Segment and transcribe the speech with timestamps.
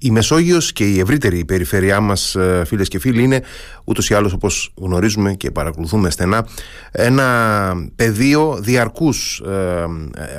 [0.00, 3.42] Η Μεσόγειος και η ευρύτερη περιφέρειά μας ε, φίλες και φίλοι είναι
[3.84, 6.48] ούτως ή άλλως όπως γνωρίζουμε και παρακολουθούμε στενά
[6.90, 9.84] ένα πεδίο διαρκούς ε,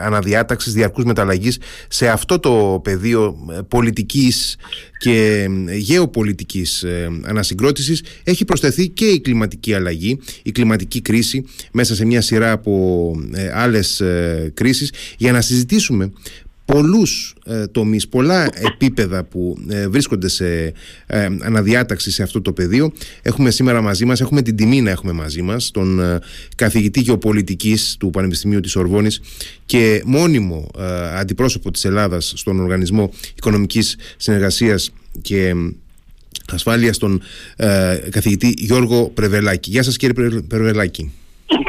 [0.03, 4.57] αναδιάταξης, διαρκούς μεταλλαγής σε αυτό το πεδίο ε, πολιτικής
[4.97, 5.47] και
[5.77, 6.85] γεωπολιτικής
[7.23, 8.03] ανασυγκρότησης.
[8.23, 13.11] Έχει προσθεθεί και η κλιματική αλλαγή, η κλιματική κρίση μέσα σε μια σειρά από
[13.53, 14.01] άλλες
[14.53, 14.93] κρίσεις.
[15.17, 16.11] Για να συζητήσουμε
[16.71, 20.73] πολλούς ε, τομείς, πολλά επίπεδα που ε, βρίσκονται σε
[21.07, 22.91] ε, αναδιάταξη σε αυτό το πεδίο.
[23.21, 26.19] Έχουμε σήμερα μαζί μας, έχουμε την τιμή να έχουμε μαζί μας τον ε,
[26.55, 29.21] καθηγητή γεωπολιτικής του Πανεπιστημίου της Ορβόνης
[29.65, 35.53] και μόνιμο ε, αντιπρόσωπο της Ελλάδας στον Οργανισμό Οικονομικής Συνεργασίας και
[36.51, 37.21] Ασφάλειας τον
[38.09, 39.69] καθηγητή Γιώργο Πρεβελάκη.
[39.69, 41.11] Γεια σας κύριε Πρεβελάκη.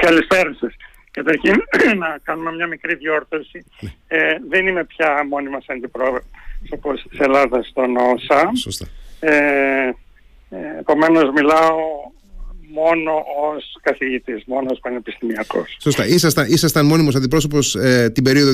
[0.01, 0.73] Καλησπέρα σας.
[1.11, 1.55] Καταρχήν
[2.03, 3.65] να κάνουμε μια μικρή διόρθωση.
[3.81, 3.91] Ναι.
[4.09, 8.51] Ε, δεν είμαι πια μόνιμος αντιπρόσωπος της Ελλάδας στον ΟΣΑ.
[8.57, 8.87] Σωστά.
[9.21, 9.31] Ε,
[10.51, 11.79] ε, επομένως μιλάω
[12.73, 13.13] μόνο
[13.53, 15.77] ως καθηγητής, μόνο ως πανεπιστημιακός.
[15.81, 16.07] Σωστά.
[16.07, 18.53] Ήσασταν, ήσασταν μόνιμος αντιπρόσωπος ε, την περίοδο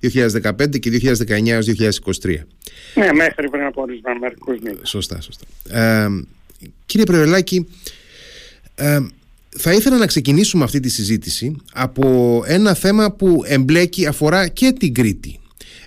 [0.00, 2.38] 2013-2015 και 2019-2023.
[2.94, 4.88] Ναι, μέχρι πριν από ορισμένα μερικούς μήνες.
[4.88, 5.44] Σωστά, σωστά.
[5.70, 6.08] Ε,
[6.86, 7.68] κύριε Πρεβελάκη,
[8.74, 8.98] ε,
[9.56, 14.94] θα ήθελα να ξεκινήσουμε αυτή τη συζήτηση από ένα θέμα που εμπλέκει, αφορά και την
[14.94, 15.38] Κρήτη.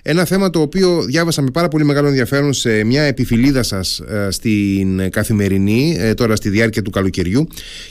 [0.02, 4.28] Ένα θέμα το οποίο διάβασα με πάρα πολύ μεγάλο ενδιαφέρον σε μια επιφυλίδα σας ε,
[4.30, 7.46] στην καθημερινή, ε, τώρα στη διάρκεια του καλοκαιριού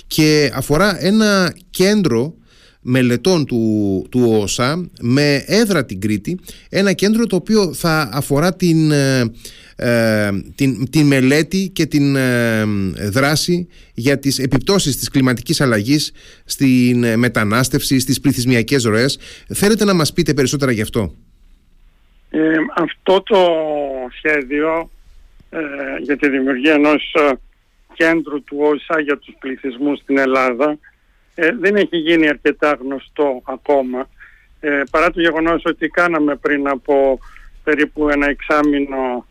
[0.08, 2.34] και αφορά ένα κέντρο
[2.90, 8.92] μελετών του, του ΟΣΑ με έδρα την Κρήτη, ένα κέντρο το οποίο θα αφορά την
[8.92, 9.32] ε,
[9.80, 12.64] ε, την, την μελέτη και την ε,
[13.10, 16.14] δράση για τις επιπτώσεις της κλιματικής αλλαγής
[16.46, 19.20] στην ε, μετανάστευση, στις πληθυσμιακές ροές.
[19.54, 21.14] Θέλετε να μας πείτε περισσότερα γι' αυτό;
[22.76, 23.38] αυτό το
[24.18, 24.90] σχέδιο
[26.02, 27.16] για τη δημιουργία ενός
[27.94, 30.78] κέντρου του ΩΣΑ για τους πληθυσμούς στην Ελλάδα
[31.60, 34.10] δεν έχει γίνει αρκετά γνωστό ακόμα
[34.92, 37.20] παρά το γεγονός ότι κάναμε πριν από
[37.64, 39.26] περίπου ένα εξάμεινο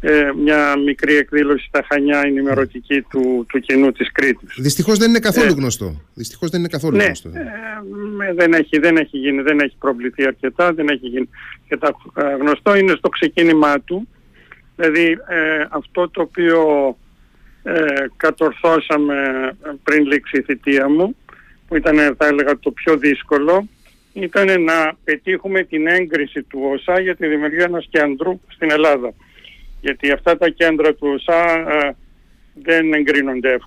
[0.00, 4.54] ε, μια μικρή εκδήλωση στα Χανιά ενημερωτική του, του κοινού της Κρήτης.
[4.58, 6.00] Δυστυχώς δεν είναι καθόλου ε, γνωστό.
[6.14, 7.28] Δυστυχώς δεν είναι καθόλου ναι, γνωστό.
[7.28, 11.28] Ε, δεν, έχει, δεν έχει γίνει, δεν έχει προβληθεί αρκετά, δεν έχει γίνει
[11.62, 12.76] αρκετά ε, γνωστό.
[12.76, 14.08] Είναι στο ξεκίνημά του.
[14.76, 16.60] Δηλαδή ε, αυτό το οποίο
[17.62, 19.16] ε, κατορθώσαμε
[19.82, 21.16] πριν λήξει η θητεία μου,
[21.70, 23.68] που ήταν θα έλεγα το πιο δύσκολο,
[24.12, 29.12] ήταν να πετύχουμε την έγκριση του ΟΣΑ για τη δημιουργία ενός κέντρου στην Ελλάδα.
[29.80, 31.96] Γιατί αυτά τα κέντρα του ΩΣΑ ε,
[32.62, 33.58] δεν εγκρίνονται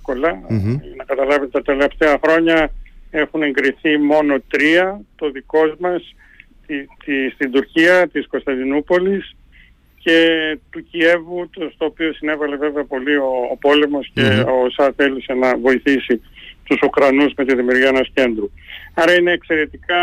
[0.97, 2.71] Να καταλάβετε τα τελευταία χρόνια
[3.11, 6.15] έχουν εγκριθεί μόνο τρία, το δικό μας
[7.05, 9.35] τη, στην Τουρκία, της Κωνσταντινούπολης
[9.99, 10.17] και
[10.69, 15.33] του Κιέβου, το, στο οποίο συνέβαλε βέβαια πολύ ο, ο πόλεμος και ο ΩΣΑ θέλησε
[15.33, 16.21] να βοηθήσει
[16.63, 18.49] τους Ουκρανούς με τη δημιουργία ενός κέντρου.
[18.93, 19.95] Άρα είναι εξαιρετικά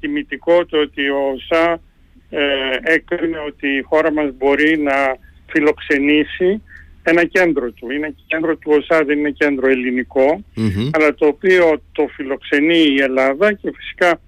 [0.00, 1.80] τιμητικό το ότι ο ΩΣΑ
[2.30, 2.42] ε,
[2.82, 5.16] έκρινε ότι η χώρα μας μπορεί να
[5.46, 6.62] φιλοξενήσει
[7.02, 7.90] ένα κέντρο του.
[7.90, 9.68] Είναι κέντρο του ΟΣΑ, δεν είναι κέντρο
[10.90, 14.20] αλλά το οποίο το φιλοξενεί η Ελλάδα και φυσικά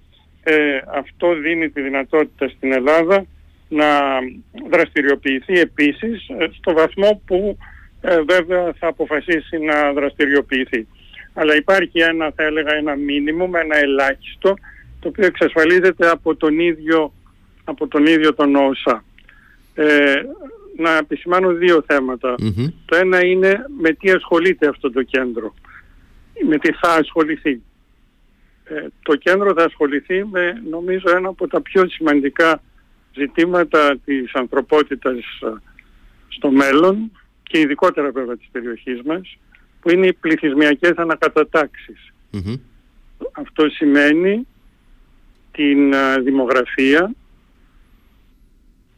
[0.43, 3.25] ε, αυτό δίνει τη δυνατότητα στην Ελλάδα
[3.69, 3.87] να
[4.71, 7.59] δραστηριοποιηθεί επίσης ε, στο βαθμό που
[8.00, 10.87] ε, βέβαια θα αποφασίσει να δραστηριοποιηθεί.
[11.41, 14.54] Αλλά υπάρχει ένα, θα έλεγα, ένα μήνυμο, ένα ελάχιστο,
[15.00, 17.12] το οποίο εξασφαλίζεται από τον ίδιο,
[17.65, 19.04] από τον, ίδιο τον ΟΣΑ.
[19.75, 20.15] Ε,
[20.76, 21.84] να επισημάνω δύο
[22.84, 25.54] Το ένα είναι με τι ασχολείται αυτό το κέντρο.
[26.49, 27.62] Με τι θα ασχοληθεί.
[28.65, 32.62] Ε, το κέντρο θα ασχοληθεί με νομίζω ένα από τα πιο σημαντικά
[33.15, 35.53] ζητήματα της ανθρωπότητας ε,
[36.28, 37.12] στο μέλλον
[37.43, 39.38] και ειδικότερα βέβαια της περιοχής μας
[39.88, 40.93] που είναι οι πληθυσμιακές
[43.32, 44.47] Αυτό σημαίνει
[45.53, 47.15] την ε, δημογραφία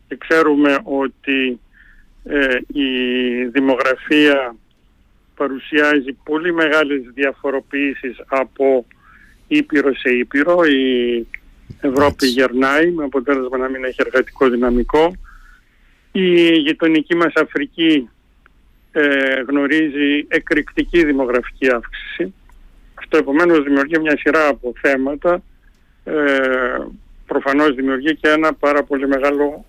[0.09, 1.61] και ξέρουμε ότι
[2.25, 2.89] ε, η
[3.45, 4.57] δημογραφία
[5.37, 8.87] παρουσιάζει πολύ μεγάλες διαφοροποιήσεις από
[9.47, 10.65] Ήπειρο σε Ήπειρο.
[10.65, 11.27] Η
[11.81, 15.13] Ευρώπη γερνάει με αποτέλεσμα να μην έχει εργατικό δυναμικό.
[16.13, 18.09] Η γειτονική μας Αφρική
[18.93, 22.35] ε, γνωρίζει εκρηκτική δημογραφική αύξηση.
[22.95, 25.43] Αυτό επομένως δημιουργεί μια σειρά από θέματα.
[26.05, 26.13] Ε,
[27.27, 29.65] προφανώς δημιουργεί και ένα πάρα πολύ μεγάλο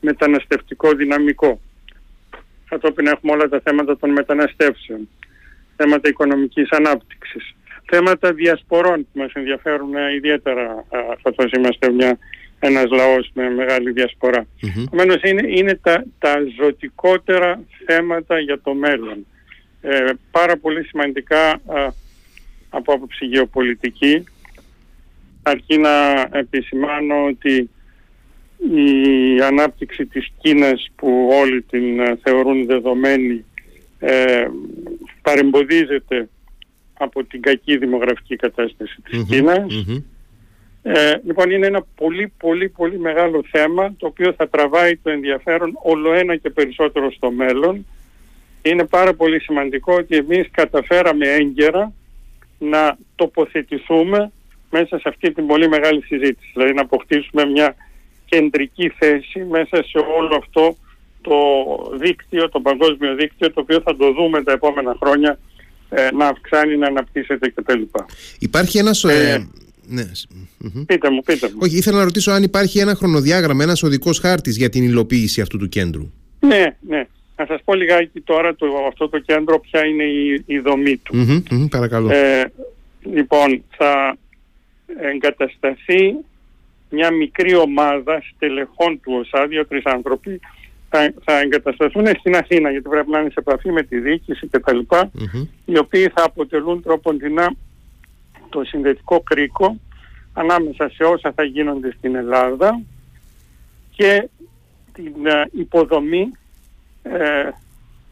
[0.00, 1.60] μεταναστευτικό δυναμικό
[2.74, 5.08] κατόπιν έχουμε όλα τα θέματα των μεταναστεύσεων,
[5.76, 7.54] θέματα οικονομικής ανάπτυξης,
[7.90, 10.84] θέματα διασπορών που μας ενδιαφέρουν ιδιαίτερα
[11.22, 12.18] καθώς είμαστε μια
[12.66, 14.46] ένας λαός με μεγάλη διασπορά.
[14.86, 19.26] Επομένως είναι, είναι τα, τα ζωτικότερα θέματα για το μέλλον.
[19.80, 21.60] Ε, πάρα πολύ σημαντικά
[22.68, 24.24] από άποψη γεωπολιτική.
[25.42, 27.70] Αρκεί να επισημάνω ότι
[28.58, 33.44] η ανάπτυξη της Κίνας που όλοι την ε, θεωρούν δεδομένη
[33.98, 34.46] ε,
[35.22, 36.28] παρεμποδίζεται
[36.94, 39.66] από την κακή δημογραφική κατάσταση της mm κινας
[40.86, 45.78] Ε, λοιπόν είναι ένα πολύ πολύ πολύ μεγάλο θέμα το οποίο θα τραβάει το ενδιαφέρον
[45.82, 47.86] όλο ένα και περισσότερο στο μέλλον.
[48.62, 51.92] Είναι πάρα πολύ σημαντικό ότι εμείς καταφέραμε έγκαιρα
[52.58, 54.32] να τοποθετηθούμε
[54.70, 56.50] μέσα σε αυτή την πολύ μεγάλη συζήτηση.
[56.54, 57.74] Δηλαδή να αποκτήσουμε μια
[58.24, 60.76] κεντρική θέση μέσα σε όλο αυτό
[61.20, 61.36] το
[61.98, 65.38] δίκτυο, το παγκόσμιο δίκτυο, το οποίο θα το δούμε τα επόμενα χρόνια
[65.90, 67.82] ε, να αυξάνει, να αναπτύσσεται κτλ.
[68.38, 69.04] Υπάρχει ένας...
[69.04, 70.04] Ε, ε ναι.
[70.86, 71.58] Πείτε μου, πείτε μου.
[71.58, 75.58] Όχι, ήθελα να ρωτήσω αν υπάρχει ένα χρονοδιάγραμμα, ένας οδικός χάρτης για την υλοποίηση αυτού
[75.58, 76.10] του κέντρου.
[76.40, 77.06] Ναι, ναι.
[77.36, 81.42] Να σας πω λιγάκι τώρα το, αυτό το κέντρο ποια είναι η, η δομή του.
[81.70, 82.10] παρακαλώ.
[82.10, 82.52] Ε,
[83.02, 84.16] λοιπόν, θα
[85.00, 86.14] εγκατασταθεί
[86.90, 90.40] μια μικρή ομάδα στελεχών του ΟΣΑ, δύο-τρεις άνθρωποι,
[90.88, 94.78] θα, θα εγκατασταθούν στην Αθήνα γιατί πρέπει να είναι σε επαφή με τη διοίκηση κτλ.
[94.88, 95.46] Mm-hmm.
[95.64, 97.54] Οι οποίοι θα αποτελούν τρόποντινά
[98.54, 99.76] το συνδετικό κρίκο
[100.32, 102.80] ανάμεσα σε όσα θα γίνονται στην Ελλάδα
[103.90, 104.28] και
[104.92, 106.32] την uh, υποδομή,
[107.02, 107.48] ε,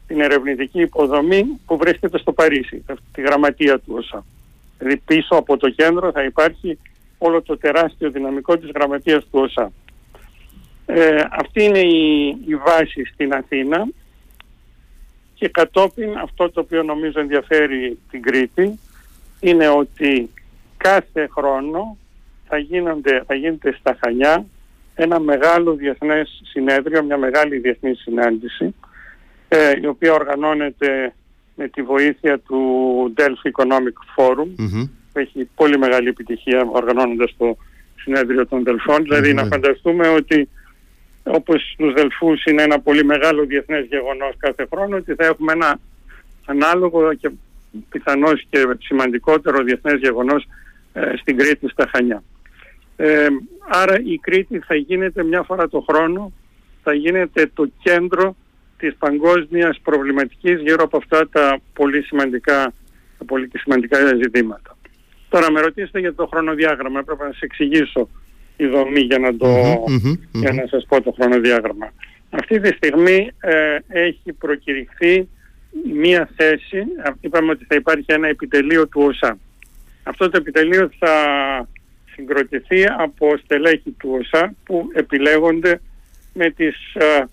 [0.07, 4.25] την ερευνητική υποδομή που βρίσκεται στο Παρίσι, τη γραμματεία του ΩΣΑ.
[4.79, 6.79] Δηλαδή πίσω από το κέντρο θα υπάρχει
[7.19, 9.73] όλο το τεράστιο δυναμικό της γραμματείας του ΩΣΑ.
[10.87, 13.87] Ε, αυτή είναι η, η βάση στην Αθήνα
[15.35, 18.79] και κατόπιν αυτό το οποίο νομίζω ενδιαφέρει την Κρήτη
[19.43, 20.31] είναι ότι
[20.77, 21.97] κάθε χρόνο
[22.49, 24.47] θα, γίνονται, θα γίνεται στα Χανιά
[24.95, 28.75] ένα μεγάλο διεθνές συνέδριο, μια μεγάλη διεθνή συνάντηση
[29.49, 31.15] ε, η οποία οργανώνεται
[31.55, 32.61] με τη βοήθεια του
[33.17, 34.49] Delphi Economic Forum
[35.13, 37.57] που έχει πολύ μεγάλη επιτυχία οργανώνοντας το
[37.97, 39.03] συνέδριο των Δελφών.
[39.03, 40.49] Δηλαδή να φανταστούμε ότι
[41.23, 45.79] όπως στους Δελφούς είναι ένα πολύ μεγάλο διεθνές γεγονός κάθε χρόνο ότι θα έχουμε ένα
[46.45, 47.31] ανάλογο και
[47.89, 50.49] πιθανώς και σημαντικότερο διεθνές γεγονός
[50.93, 52.23] ε, στην Κρήτη στα Χανιά.
[52.97, 53.27] Ε,
[53.69, 56.33] άρα η Κρήτη θα γίνεται μια φορά το χρόνο,
[56.83, 58.37] θα γίνεται το κέντρο
[58.77, 62.73] της παγκόσμιας προβληματικής γύρω από αυτά τα πολύ σημαντικά,
[63.19, 64.77] τα πολύ σημαντικά ζητήματα.
[65.29, 68.09] Τώρα με ρωτήσετε για το χρονοδιάγραμμα, έπρεπε να σας εξηγήσω
[68.57, 69.49] η δομή για να, το,
[70.33, 71.93] για να σας πω το χρονοδιάγραμμα.
[72.31, 75.29] Αυτή τη στιγμή ε, έχει προκηρυχθεί
[75.95, 76.85] μία θέση,
[77.21, 79.39] είπαμε ότι θα υπάρχει ένα επιτελείο του ΟΣΑ.
[80.03, 81.15] Αυτό το επιτελείο θα
[82.15, 85.81] συγκροτηθεί από στελέχη του ΟΣΑ που επιλέγονται
[86.33, 87.25] με τις ε,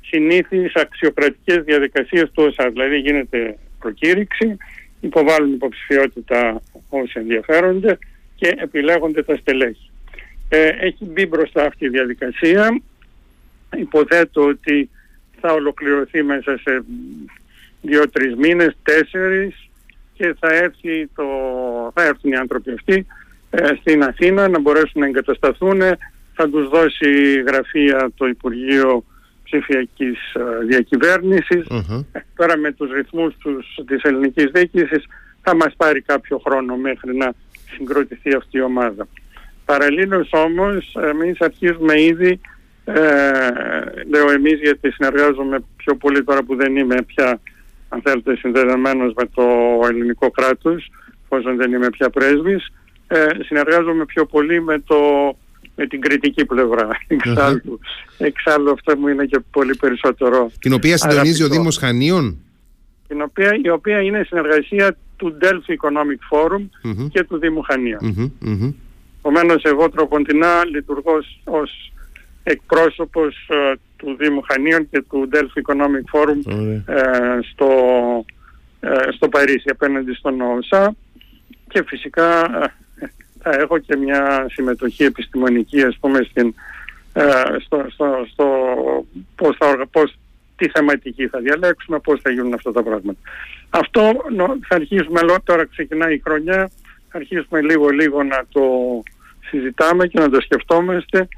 [0.00, 2.70] συνήθεις αξιοκρατικές διαδικασίες του ΟΣΑ.
[2.70, 4.56] Δηλαδή γίνεται προκήρυξη,
[5.00, 7.98] υποβάλλουν υποψηφιότητα όσοι ενδιαφέρονται
[8.34, 9.90] και επιλέγονται τα στελέχη.
[10.48, 12.82] Ε, έχει μπει μπροστά αυτή η διαδικασία.
[13.76, 14.90] Υποθέτω ότι
[15.40, 16.84] θα ολοκληρωθεί μέσα σε
[17.82, 19.70] δύο-τρεις μήνες, τέσσερις
[20.14, 21.24] και θα, έρθει το,
[21.94, 23.06] θα έρθουν οι άνθρωποι αυτοί
[23.50, 25.80] ε, στην Αθήνα να μπορέσουν να εγκατασταθούν.
[26.34, 29.04] Θα τους δώσει γραφεία το Υπουργείο
[29.44, 31.66] ψηφιακής ε, διακυβέρνησης.
[32.36, 35.06] Τώρα με τους ρυθμούς τους, της ελληνικής διοίκησης
[35.42, 37.32] θα μας πάρει κάποιο χρόνο μέχρι να
[37.70, 39.08] συγκροτηθεί αυτή η ομάδα.
[39.64, 42.40] Παραλλήλως όμως εμείς αρχίζουμε ήδη,
[42.84, 43.00] ε,
[44.08, 47.40] λέω εμείς γιατί συνεργάζομαι πιο πολύ τώρα που δεν είμαι πια
[47.92, 49.44] αν θέλετε συνδεδεμένος με το
[49.88, 50.90] ελληνικό κράτος,
[51.24, 52.72] εφόσον δεν είμαι πια πρέσβης,
[53.06, 54.96] ε, συνεργάζομαι πιο πολύ με το
[55.74, 56.88] με την κριτική πλευρά.
[57.06, 57.80] Εξάλλου,
[58.18, 60.50] εξάλλου αυτό μου είναι και πολύ περισσότερο.
[60.60, 62.38] Την οποία συντονίζει ο Δήμος Χανίων;
[63.08, 66.62] Την οποία, η οποία είναι συνεργασία του Delphi Economic Forum
[67.10, 68.00] και του Δήμου Χανίων.
[68.02, 68.74] Mm-hmm.
[69.18, 71.92] Επομένως, εγώ τροποντινά λειτουργώ ως
[72.42, 76.38] εκπρόσωπος ε, του Δήμου Χανίων και του Delphi Economic Forum
[76.86, 77.68] ε, στο,
[78.80, 80.94] ε, στο Παρίσι απέναντι στον ΟΣΑ
[81.68, 82.48] και φυσικά
[83.42, 86.54] θα έχω και μια συμμετοχή επιστημονική ας πούμε στην,
[87.12, 87.22] ε,
[87.64, 88.46] στο, στο, στο
[89.36, 90.14] πώς θα, πώς,
[90.56, 93.18] τι θεματική θα διαλέξουμε, πώς θα γίνουν αυτά τα πράγματα.
[93.70, 94.00] Αυτό
[94.68, 96.70] θα αρχίσουμε, τώρα ξεκινάει η χρονιά,
[97.08, 98.62] θα αρχίσουμε λίγο λίγο να το
[99.48, 101.28] συζητάμε και να το σκεφτόμαστε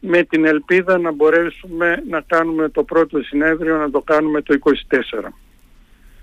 [0.00, 4.58] με την ελπίδα να μπορέσουμε να κάνουμε το πρώτο συνέδριο, να το κάνουμε το
[5.18, 5.28] 24.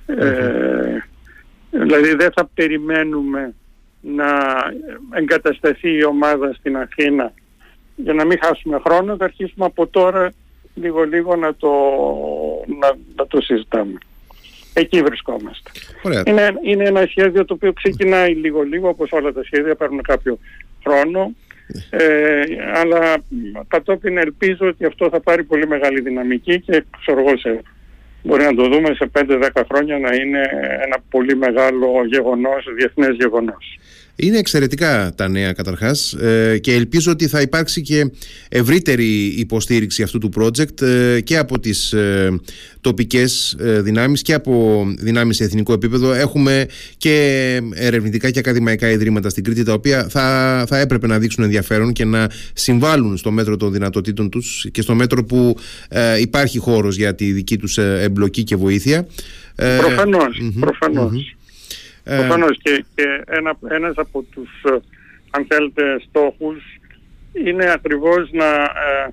[0.05, 0.97] Ε,
[1.69, 3.53] δηλαδή δεν θα περιμένουμε
[4.01, 4.29] να
[5.11, 7.33] εγκατασταθεί η ομάδα στην Αθήνα
[7.95, 10.33] για να μην χάσουμε χρόνο θα αρχίσουμε από τώρα
[10.75, 11.71] λίγο λίγο να το,
[12.79, 13.97] να, να το συζητάμε.
[14.73, 15.71] Εκεί βρισκόμαστε.
[16.25, 20.39] Είναι, είναι ένα σχέδιο το οποίο ξεκινάει λίγο λίγο όπως όλα τα σχέδια παίρνουν κάποιο
[20.83, 21.35] χρόνο
[21.89, 22.43] ε,
[22.73, 23.17] αλλά
[23.67, 27.61] κατόπιν ελπίζω ότι αυτό θα πάρει πολύ μεγάλη δυναμική και ξέρω εγώ σε,
[28.23, 30.41] μπορεί να το δούμε σε 5-10 χρόνια να είναι
[30.85, 33.79] ένα πολύ μεγάλο γεγονός, διεθνές γεγονός.
[34.19, 38.11] Είναι εξαιρετικά τα νέα καταρχάς ε, και ελπίζω ότι θα υπάρξει και
[38.49, 42.39] ευρύτερη υποστήριξη αυτού του project ε, και από τις ε,
[42.81, 46.13] τοπικές δυνάμεις και από δυνάμεις σε εθνικό επίπεδο.
[46.13, 46.65] Έχουμε
[46.97, 47.15] και
[47.73, 52.05] ερευνητικά και ακαδημαϊκά ιδρύματα στην Κρήτη τα οποία θα, θα έπρεπε να δείξουν ενδιαφέρον και
[52.05, 55.57] να συμβάλλουν στο μέτρο των δυνατοτήτων τους και στο μέτρο που
[56.21, 59.07] υπάρχει χώρος για τη δική τους εμπλοκή και βοήθεια.
[60.59, 61.17] προφανώς.
[61.17, 61.37] Ε,
[62.15, 64.77] Προφανώς και, και ένα, ένας από τους, ε,
[65.29, 66.63] αν θέλετε, στόχους
[67.33, 69.09] είναι ακριβώς να ε,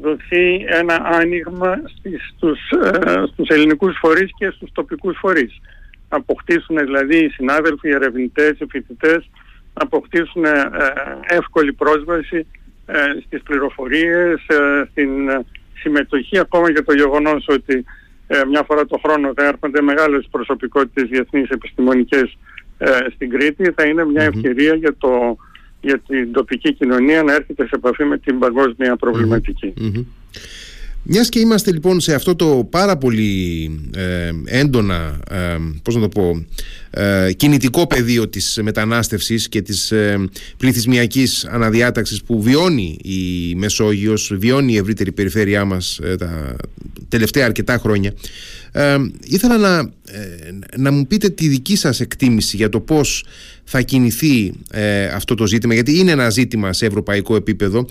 [0.00, 5.60] δοθεί ένα άνοιγμα στις, στους, ε, στους ελληνικούς φορείς και στους τοπικούς φορείς.
[6.08, 9.30] Να αποκτήσουν δηλαδή οι συνάδελφοι, οι ερευνητές, οι φοιτητές,
[9.74, 10.44] να αποκτήσουν
[11.26, 12.46] εύκολη πρόσβαση
[13.26, 14.40] στις πληροφορίες,
[14.90, 15.10] στην
[15.74, 17.84] συμμετοχή, ακόμα και το γεγονός ότι
[18.32, 22.36] ε, μια φορά το χρόνο θα έρχονται μεγάλες προσωπικότητες διεθνείς επιστημονικές
[22.78, 23.70] ε, στην Κρήτη.
[23.70, 25.36] Θα είναι μια ευκαιρία για, το,
[25.80, 28.96] για την τοπική κοινωνία να έρχεται σε επαφή με την παγκόσμια
[31.02, 36.08] Μιας και είμαστε λοιπόν σε αυτό το πάρα πολύ ε, έντονα, ε, πώς να το
[36.08, 36.44] πω,
[36.90, 44.72] ε, κινητικό πεδίο της μετανάστευσης και της ε, πληθυσμιακής αναδιάταξης που βιώνει η Μεσόγειος, βιώνει
[44.72, 46.56] η ευρύτερη περιφέρειά μας ε, τα
[47.08, 48.14] τελευταία αρκετά χρόνια,
[49.24, 49.90] ήθελα να,
[50.76, 53.24] να μου πείτε τη δική σας εκτίμηση για το πώς
[53.72, 57.86] θα κινηθεί ε, αυτό το ζήτημα, γιατί είναι ένα ζήτημα σε ευρωπαϊκό επίπεδο.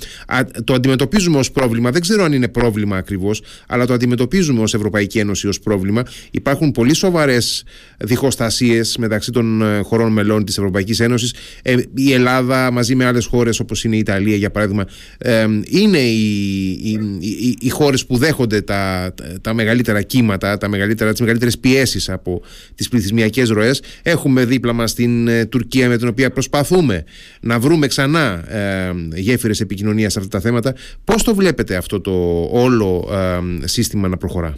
[0.64, 1.92] το αντιμετωπίζουμε ως πρόβλημα.
[1.92, 6.04] Δεν ξέρω αν είναι πρόβλημα ακριβώς, αλλά το αντιμετωπίζουμε ως Ευρωπαϊκή Ένωση ως πρόβλημα.
[6.32, 7.64] Υπάρχουν πολύ σοβαρές
[7.98, 11.34] διχοστασίες μεταξύ των ε, χωρών μελών της Ευρωπαϊκής Ένωσης.
[11.62, 14.86] Ε, η Ελλάδα μαζί με άλλες χώρες όπως είναι η Ιταλία, για παράδειγμα,
[15.18, 21.12] ε, είναι οι, οι, οι, οι χώρες που δέχονται τα, τα μεγαλύτερα κύματα, τα μεγαλύτερα,
[21.12, 22.42] τις μεγαλύτερες πιέσεις από
[22.76, 23.82] τις πληθυσμιακές ροές.
[24.02, 27.04] Έχουμε δίπλα μας την Τουρκία με την οποία προσπαθούμε
[27.42, 30.74] να βρούμε ξανά ε, γέφυρες επικοινωνίας σε αυτά τα θέματα.
[31.04, 34.58] Πώς το βλέπετε αυτό το όλο ε, σύστημα να προχωρά;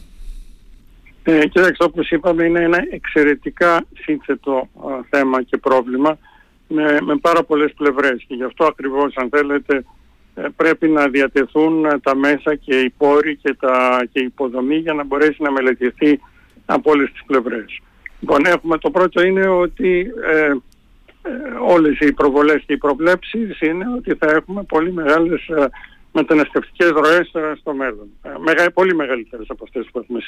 [1.24, 6.18] Ε, κοιτάξτε, όπως είπαμε, είναι ένα εξαιρετικά σύνθετο ε, θέμα και πρόβλημα
[6.68, 9.84] με, με πάρα πολλές πλευρές και γι' αυτό ακριβώς, αν θέλετε,
[10.36, 14.94] ε, πρέπει να διατεθούν τα μέσα και οι πόροι και, τα, και η υποδομή για
[14.94, 16.20] να μπορέσει να μελετηθεί
[16.66, 17.80] από όλες τις πλευρές.
[18.20, 20.56] Λοιπόν, έχουμε, το πρώτο είναι ότι ε, ε,
[21.68, 25.70] όλες οι προβολές και οι προβλέψεις είναι ότι θα έχουμε πολύ μεγάλες ε,
[26.12, 28.08] μεταναστευτικές ροές ε, στο μέλλον.
[28.40, 30.20] Μεγα, πολύ μεγαλύτερες από αυτές που έχουμε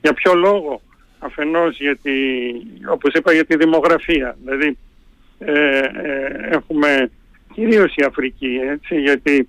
[0.00, 0.80] Για ποιο λόγο;
[1.18, 2.12] Αφενός γιατί,
[2.90, 4.36] όπως είπα, για τη δημογραφία.
[4.44, 4.78] Δηλαδή
[5.38, 5.80] ε,
[6.50, 7.10] έχουμε
[7.52, 9.48] κυρίως η Αφρική, έτσι, γιατί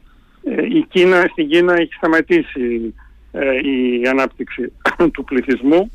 [0.69, 2.93] η Κίνα, στην Κίνα έχει σταματήσει
[3.63, 4.71] η ανάπτυξη
[5.13, 5.91] του πληθυσμού.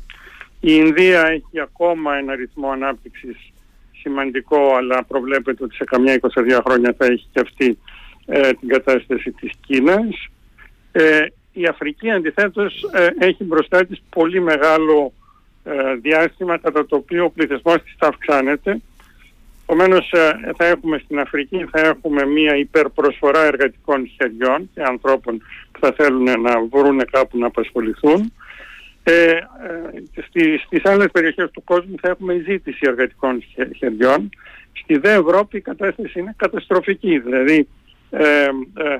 [0.59, 3.53] Η Ινδία έχει ακόμα ένα ρυθμό ανάπτυξης
[4.05, 7.77] σημαντικό, αλλά προβλέπεται ότι σε καμιά 22 χρόνια θα έχει και αυτή
[8.25, 10.27] ε, την κατάσταση της Κίνας.
[10.91, 15.13] Ε, η Αφρική αντιθέτως ε, έχει μπροστά της πολύ μεγάλο
[15.63, 18.81] ε, διάστημα κατά το οποίο ο πληθυσμός της θα αυξάνεται.
[19.63, 20.13] Επομένως
[20.57, 25.37] θα έχουμε στην Αφρική θα έχουμε μια υπερπροσφορά εργατικών χεριών και ανθρώπων
[25.71, 28.33] που θα θέλουν να βρουν κάπου να απασχοληθούν.
[29.07, 29.41] Ε, ε,
[30.27, 33.43] στις, στις άλλες περιοχές του κόσμου θα έχουμε ζήτηση εργατικών
[33.77, 34.29] χεριών.
[34.73, 37.19] Στη ΔΕ Ευρώπη η κατάσταση είναι καταστροφική.
[37.19, 37.67] Δηλαδή
[38.09, 38.99] ε, ε,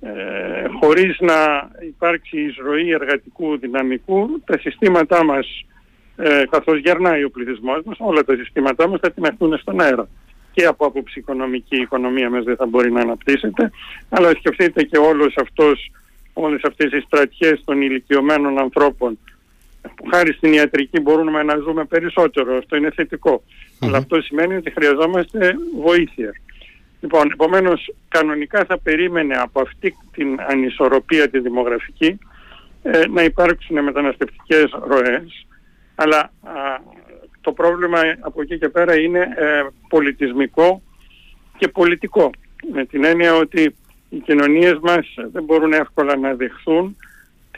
[0.00, 5.64] ε, χωρίς να υπάρξει εισρωή εργατικού δυναμικού τα συστήματά μας
[6.16, 10.08] ε, καθώς γερνάει ο πληθυσμός μας όλα τα συστήματά μας θα τιμεχθούν στον αέρα
[10.52, 13.70] και από άποψη οικονομική η οικονομία μας δεν θα μπορεί να αναπτύσσεται
[14.08, 15.90] αλλά σκεφτείτε και όλος αυτός
[16.32, 19.18] όλες αυτές οι στρατιές των ηλικιωμένων ανθρώπων
[19.96, 22.56] που χάρη στην ιατρική μπορούμε να ζούμε περισσότερο.
[22.56, 22.90] Αυτό είναι
[23.80, 26.32] Αλλά αυτό σημαίνει ότι χρειαζόμαστε βοήθεια.
[27.00, 32.18] Λοιπόν, επομένως, κανονικά θα περίμενε από αυτή την ανισορροπία τη δημογραφική
[32.82, 35.46] ε, να υπάρξουν μεταναστευτικές ροές,
[35.94, 36.32] αλλά
[37.40, 40.82] το πρόβλημα από εκεί και πέρα είναι ε, πολιτισμικό
[41.58, 42.30] και πολιτικό.
[42.72, 43.74] Με την έννοια ότι
[44.08, 46.96] οι κοινωνίες μας δεν μπορούν εύκολα να δεχθούν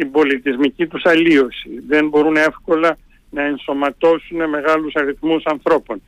[0.00, 1.69] την πολιτισμική τους αλλίωση.
[1.88, 2.99] Δεν μπορούν εύκολα
[3.30, 6.02] να ενσωματώσουν μεγάλους αριθμούς ανθρώπων.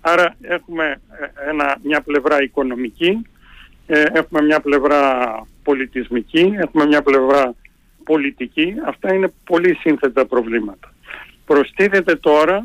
[0.00, 3.26] Άρα έχουμε ε, ένα, μια πλευρά οικονομική
[3.86, 5.02] ε, έχουμε μια πλευρά
[5.62, 7.54] πολιτισμική, έχουμε μια πλευρά
[8.04, 8.74] πολιτική.
[8.86, 10.94] Αυτά είναι πολύ σύνθετα προβλήματα.
[11.44, 12.64] Προστίθεται τώρα,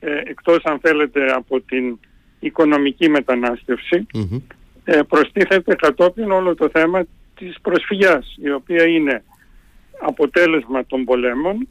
[0.00, 1.98] ε, εκτός αν θέλετε από την
[2.40, 3.10] οικονομική
[4.84, 9.22] ε, προστίθεται κατόπιν όλο το θέμα της προσφυγιάς, η οποία είναι
[10.00, 11.68] αποτέλεσμα των πολέμων,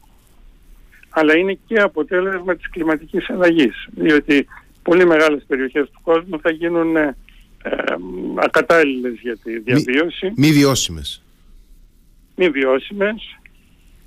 [1.10, 4.46] αλλά είναι και αποτέλεσμα της κλιματικής αλλαγής, διότι
[4.82, 7.16] πολύ μεγάλες περιοχές του κόσμου θα γίνουν ε,
[8.36, 10.26] ακατάλληλες για τη διαβίωση.
[10.26, 11.22] Μη, μη βιώσιμες.
[12.36, 13.38] Μη βιώσιμες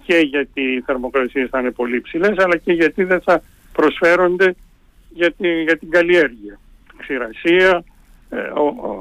[0.03, 4.55] και γιατί οι θερμοκρασίες θα είναι πολύ ψηλές, αλλά και γιατί δεν θα προσφέρονται
[5.09, 6.59] για, για την καλλιέργεια.
[6.97, 7.83] Ξηρασία,
[8.29, 8.37] ε,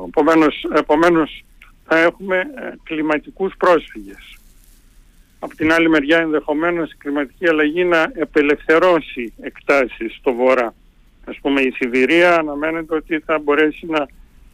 [0.07, 1.45] επομένως, επομένως
[1.85, 4.37] θα έχουμε ε, κλιματικούς πρόσφυγες.
[5.45, 10.75] Από την άλλη μεριά ενδεχομένως η κλιματική αλλαγή να επελευθερώσει εκτάσεις στο βορρά.
[11.25, 14.07] Ας πούμε η Σιβηρία αναμένεται ότι θα μπορέσει να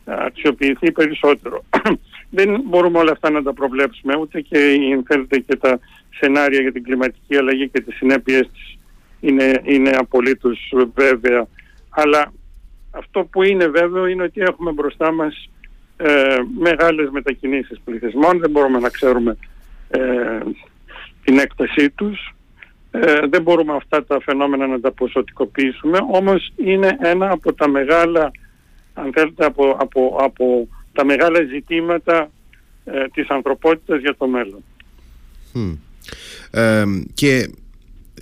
[0.04, 1.64] αξιοποιηθεί περισσότερο.
[2.36, 4.58] Δεν μπορούμε όλα αυτά να τα προβλέψουμε, ούτε και,
[5.06, 5.78] θέλετε, και τα
[6.18, 8.78] σενάρια για την κλιματική αλλαγή και τις συνέπειες της
[9.20, 11.46] είναι, είναι απολύτως βέβαια.
[11.88, 12.32] Αλλά
[12.90, 15.50] αυτό που είναι βέβαιο είναι ότι έχουμε μπροστά μας
[15.96, 19.36] ε, μεγάλες μετακινήσεις πληθυσμών, δεν μπορούμε να ξέρουμε
[19.88, 20.38] ε,
[21.28, 22.34] την έκτασή τους,
[22.90, 28.30] ε, δεν μπορούμε αυτά τα φαινόμενα να τα ποσοτικοποιήσουμε, όμως είναι ένα από τα μεγάλα,
[28.94, 32.30] αν θέλετε, από, από, από τα μεγάλα ζητήματα
[32.84, 34.64] ε, της ανθρωπότητας για το μέλλον.
[36.50, 37.50] Ε, και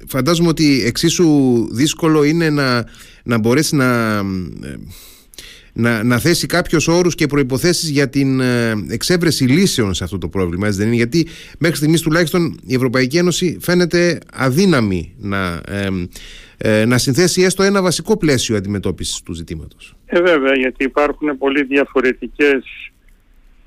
[0.06, 1.28] φαντάζομαι ότι εξίσου
[1.74, 2.84] δύσκολο είναι να,
[3.22, 4.22] να μπορέσει να,
[5.76, 10.28] να, να θέσει κάποιους όρους και προποθέσει για την ε, εξέβρεση λύσεων σε αυτό το
[10.28, 10.66] πρόβλημα.
[10.66, 11.26] Έτσι δεν είναι, γιατί
[11.58, 15.60] μέχρι στιγμής τουλάχιστον η Ευρωπαϊκή Ένωση φαίνεται αδύναμη να,
[16.58, 19.96] ε, να συνθέσει έστω ένα βασικό πλαίσιο αντιμετώπισης του ζητήματος.
[20.06, 22.64] Ε, βέβαια, γιατί υπάρχουν πολύ διαφορετικές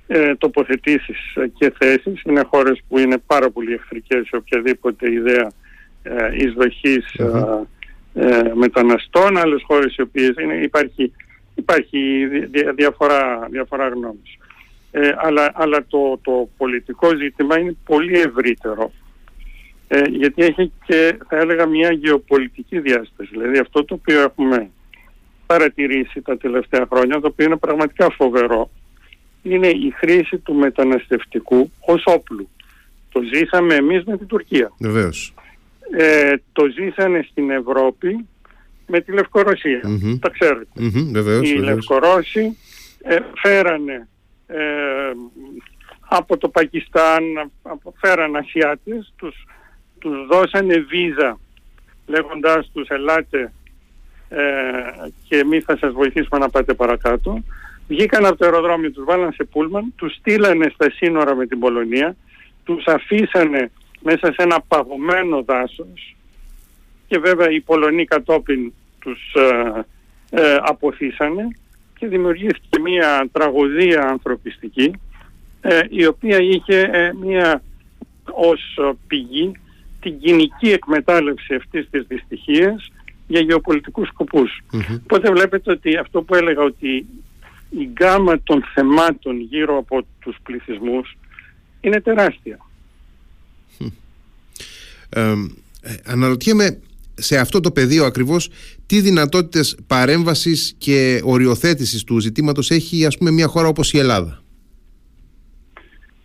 [0.08, 1.18] ε, τοποθετήσεις
[1.58, 2.22] και θέσεις.
[2.26, 5.52] Είναι χώρες που είναι πάρα πολύ εχθρικές σε οποιαδήποτε ιδέα
[6.04, 7.14] ε, εισδοχής
[8.14, 11.12] ε, μεταναστών, άλλες χώρες οι οποίες είναι, υπάρχει,
[11.60, 12.26] υπάρχει
[12.76, 14.38] διαφορά, διαφορά γνώμης.
[14.92, 18.92] Ε, αλλά αλλά το, το πολιτικό ζήτημα είναι πολύ ευρύτερο
[19.88, 23.30] ε, γιατί έχει και θα έλεγα μια γεωπολιτική διάσταση.
[23.32, 24.70] Δηλαδή αυτό το οποίο έχουμε
[25.46, 28.70] παρατηρήσει τα τελευταία χρόνια, το οποίο είναι πραγματικά φοβερό,
[29.42, 32.50] είναι η χρήση του μεταναστευτικού ως όπλου.
[33.12, 34.72] Το ζήσαμε εμείς με την Τουρκία.
[34.80, 35.34] Βεβαίως
[35.98, 38.28] ε, το ζήσανε στην Ευρώπη
[38.90, 39.82] με τη λευκορωσια
[40.20, 40.70] Τα ξέρετε.
[41.12, 42.58] Βεβαίως, Οι Λευκορώσοι
[43.02, 44.08] ε, φέρανε
[44.48, 44.58] ε,
[46.10, 47.24] από το Πακιστάν,
[47.62, 49.36] από, φέραν Ασιάτες, τους,
[50.00, 51.40] τους δώσανε βίζα
[52.08, 53.54] λέγοντάς τους ελάτε
[54.30, 54.42] ε,
[55.28, 57.44] και εμείς θα σας βοηθήσουμε να πάτε παρακάτω.
[57.88, 62.16] Βγήκαν από το αεροδρόμιο, τους βάλαν σε πούλμαν, τους στείλανε στα σύνορα με την Πολωνία,
[62.64, 63.72] τους αφήσανε
[64.02, 66.16] μέσα σε ένα παγωμένο δάσος
[67.08, 69.86] και βέβαια οι Πολωνοί κατόπιν τους ε,
[70.30, 71.48] ε, αποθήσανε
[72.00, 74.92] και δημιουργήθηκε μια τραγωδία ανθρωπιστική
[75.62, 77.64] ε, η οποία είχε ε, μια
[78.32, 79.52] ως πηγή
[80.02, 82.92] την κοινική εκμετάλλευση αυτής της δυστυχίας
[83.28, 84.62] για γεωπολιτικούς σκοπούς.
[85.04, 87.06] Οπότε βλέπετε ότι αυτό που έλεγα ότι
[87.70, 91.18] η γκάμα των θεμάτων γύρω από τους πληθυσμούς
[91.82, 92.60] είναι τεράστια.
[95.10, 95.34] Ε,
[96.06, 96.80] αναρωτιέμαι
[97.16, 98.50] σε αυτό το πεδίο ακριβώς
[98.90, 104.44] τι δυνατότητες παρέμβασης και οριοθέτησης του ζητήματος έχει ας πούμε μια χώρα όπως η Ελλάδα;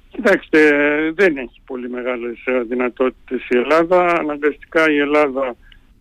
[0.09, 0.61] Κοιτάξτε,
[1.15, 4.19] δεν έχει πολύ μεγάλες ε, δυνατότητες η Ελλάδα.
[4.19, 5.57] Αναγκαστικά η Ελλάδα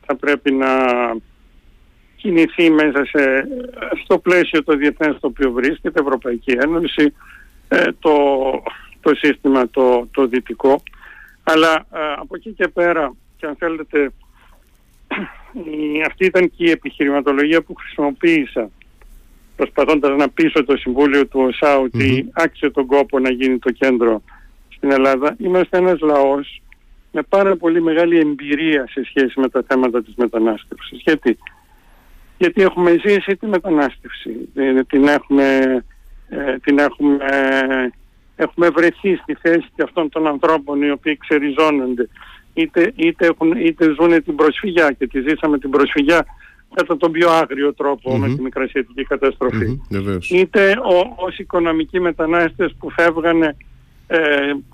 [0.06, 0.70] θα πρέπει να
[2.16, 3.48] κινηθεί μέσα σε,
[4.04, 7.14] στο πλαίσιο το διεθνές το οποίο βρίσκεται, Ευρωπαϊκή Ένωση,
[7.68, 8.14] ε, το,
[9.02, 10.84] το σύστημα το, το δυτικό.
[11.44, 14.12] Αλλά ε, από εκεί και πέρα, και αν θέλετε,
[16.06, 18.70] αυτή ήταν και η επιχειρηματολογία που χρησιμοποίησα
[19.56, 24.22] προσπαθώντας να πείσω το Συμβούλιο του ΟΣΑ ότι άξιζε τον κόπο να γίνει το κέντρο
[24.70, 25.36] στην Ελλάδα.
[25.40, 26.62] Είμαστε ένας λαός
[27.12, 31.02] με πάρα πολύ μεγάλη εμπειρία σε σχέση με τα θέματα της μετανάστευσης.
[31.02, 31.38] Γιατί,
[32.38, 35.84] Γιατί έχουμε ζήσει τη μετανάστευση, ε, την έχουμε,
[36.30, 37.18] ε, την έχουμε
[38.36, 42.10] έχουμε βρεθεί στη θέση αυτών των ανθρώπων οι οποίοι ξεριζώνονται
[42.54, 46.26] είτε, είτε, έχουν, είτε ζουν την προσφυγιά και τη ζήσαμε την προσφυγιά
[46.74, 47.74] κατά τον πιο άγριο
[48.18, 49.08] με τη μικρασιατική
[50.30, 53.56] είτε ο, ως οικονομικοί μετανάστες που φεύγανε
[54.08, 54.20] ε,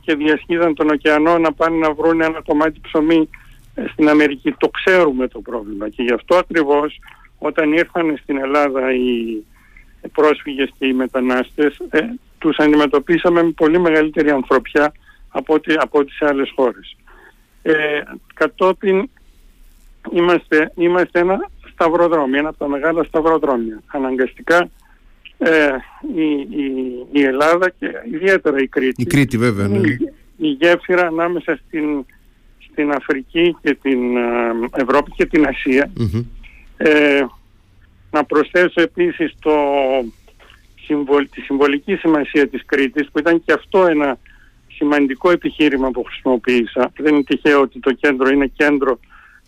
[0.02, 3.30] και διασχίδαν τον ωκεανό να πάνε να βρουν ένα κομμάτι ψωμί
[3.76, 4.52] ε, στην Αμερική.
[4.52, 7.00] Το ξέρουμε το πρόβλημα και γι' αυτό ακριβώς
[7.38, 9.44] όταν ήρθαν στην Ελλάδα οι,
[10.14, 12.00] πρόσφυγες και οι μετανάστες ε,
[12.38, 14.94] τους αντιμετωπίσαμε με πολύ μεγαλύτερη ανθρωπιά
[15.30, 16.96] από ό,τι, από ό,τι σε άλλες χώρες.
[17.72, 18.02] Ε,
[18.34, 19.10] κατόπιν
[20.12, 23.82] είμαστε, είμαστε ένα σταυροδρόμιο, ένα από τα μεγάλα σταυροδρόμια.
[23.86, 24.70] Αναγκαστικά
[25.38, 25.70] ε,
[26.16, 26.72] η, η,
[27.12, 29.02] η, Ελλάδα και ιδιαίτερα η Κρήτη.
[29.02, 29.68] Η Κρήτη βέβαια.
[29.68, 29.78] Ναι.
[29.78, 29.98] Η,
[30.38, 32.06] η γέφυρα ανάμεσα στην,
[32.72, 34.22] στην Αφρική και την ε,
[34.72, 35.92] Ευρώπη και την Ασία.
[36.78, 37.22] Ε,
[38.12, 39.52] να προσθέσω επίσης το,
[41.32, 44.18] τη συμβολική σημασία της Κρήτης που ήταν και αυτό ένα
[44.80, 46.92] σημαντικό επιχείρημα που χρησιμοποίησα.
[46.98, 49.00] Δεν είναι τυχαίο ότι το κέντρο είναι κέντρο,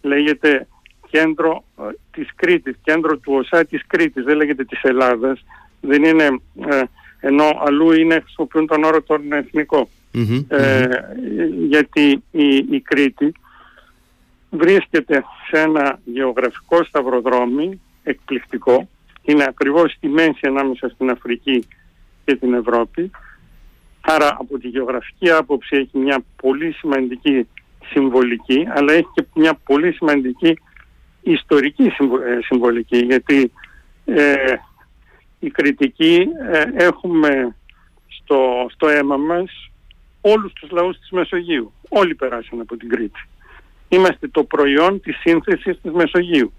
[0.01, 0.67] λέγεται
[1.09, 5.43] κέντρο ε, της Κρήτης, κέντρο του ΟΣΑ της Κρήτης, δεν λέγεται της Ελλάδας.
[5.81, 6.23] Δεν είναι,
[6.69, 6.81] ε,
[7.19, 9.89] ενώ αλλού είναι, χρησιμοποιούν τον όρο τον εθνικο
[10.47, 10.87] ε,
[11.67, 13.31] γιατί η, η Κρήτη
[14.49, 18.89] βρίσκεται σε ένα γεωγραφικό σταυροδρόμι εκπληκτικό.
[19.21, 21.67] Είναι ακριβώς στη μέση ανάμεσα στην Αφρική
[22.25, 23.11] και την Ευρώπη.
[24.13, 27.47] Άρα από τη γεωγραφική άποψη έχει μια πολύ σημαντική
[27.85, 30.57] συμβολική, αλλά έχει και μια πολύ σημαντική
[31.21, 33.51] ιστορική ε, συμβολική, γιατί
[34.05, 34.55] ε,
[35.39, 37.55] η κριτική ε, έχουμε
[38.07, 39.71] στο, στο αίμα μας
[40.21, 41.73] όλους τους λαούς της Μεσογείου.
[41.89, 43.19] Όλοι περάσαν από την Κρήτη.
[43.89, 46.53] Είμαστε το προϊόν της σύνθεσης της Μεσογείου.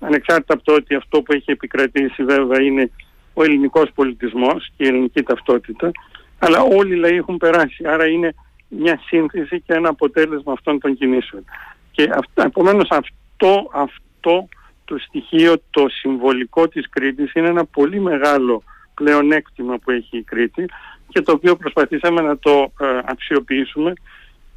[0.00, 2.90] Ανεξάρτητα από το ότι αυτό που έχει επικρατήσει βέβαια είναι
[3.34, 5.90] ο ελληνικός πολιτισμός και η ελληνική ταυτότητα,
[6.38, 7.86] αλλά όλοι οι λαοί έχουν περάσει.
[7.86, 8.34] Άρα είναι
[8.68, 11.44] μια σύνθεση και ένα αποτέλεσμα αυτών των κινήσεων.
[11.90, 14.48] Και αυτά, επομένως αυτό, αυτό
[14.84, 18.62] το στοιχείο, το συμβολικό της Κρήτης είναι ένα πολύ μεγάλο
[18.94, 20.64] πλεονέκτημα που έχει η Κρήτη
[21.08, 23.92] και το οποίο προσπαθήσαμε να το ε, αξιοποιήσουμε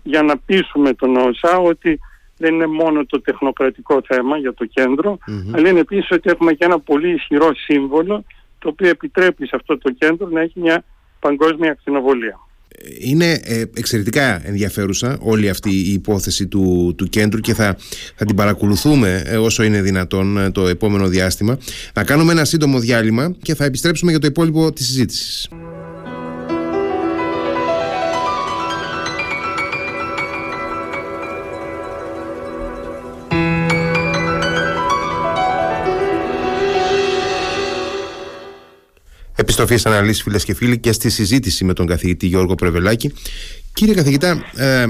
[0.03, 1.99] για να πείσουμε τον ΩΣΑ ότι
[2.37, 5.17] δεν είναι μόνο το τεχνοκρατικό θέμα για το κεντρο
[5.51, 8.23] αλλά είναι επίσης ότι έχουμε και ένα πολύ ισχυρό σύμβολο
[8.59, 10.83] το οποίο επιτρέπει σε αυτό το κέντρο να έχει μια
[11.19, 12.39] παγκόσμια ακτινοβολία.
[12.99, 17.77] Είναι ε, εξαιρετικά ενδιαφέρουσα όλη αυτή η υπόθεση του, του κέντρου και θα,
[18.15, 21.57] θα την παρακολουθούμε ε, όσο είναι δυνατόν ε, το επόμενο διάστημα.
[21.93, 25.49] Να κάνουμε ένα σύντομο διάλειμμα και θα επιστρέψουμε για το υπόλοιπο της συζήτησης.
[39.61, 43.13] Επιστροφής στι αναλύσεις, φίλες και φίλοι, και στη συζήτηση με τον καθηγητή Γιώργο Πρεβελάκη.
[43.73, 44.85] Κύριε καθηγητά, ε,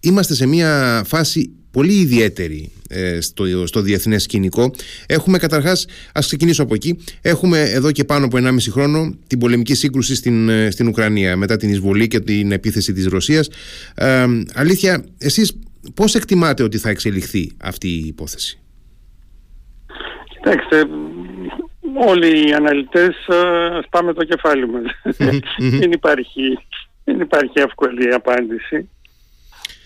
[0.00, 4.74] είμαστε σε μια φάση πολύ ιδιαίτερη ε, στο, στο διεθνές σκηνικό.
[5.06, 9.74] Έχουμε καταρχάς, ας ξεκινήσω από εκεί, έχουμε εδώ και πάνω από 1,5 χρόνο την πολεμική
[9.74, 13.48] σύγκρουση στην, ε, στην Ουκρανία μετά την εισβολή και την επίθεση της Ρωσίας.
[13.94, 15.58] Ε, αλήθεια, εσείς
[15.94, 18.58] πώς εκτιμάτε ότι θα εξελιχθεί αυτή η υπόθεση;
[20.34, 20.84] Κοιτάξτε,
[22.06, 24.84] όλοι οι αναλυτές uh, σπάμε το κεφάλι μας.
[25.80, 26.58] δεν, υπάρχει,
[27.04, 28.90] δεν υπάρχει εύκολη απάντηση.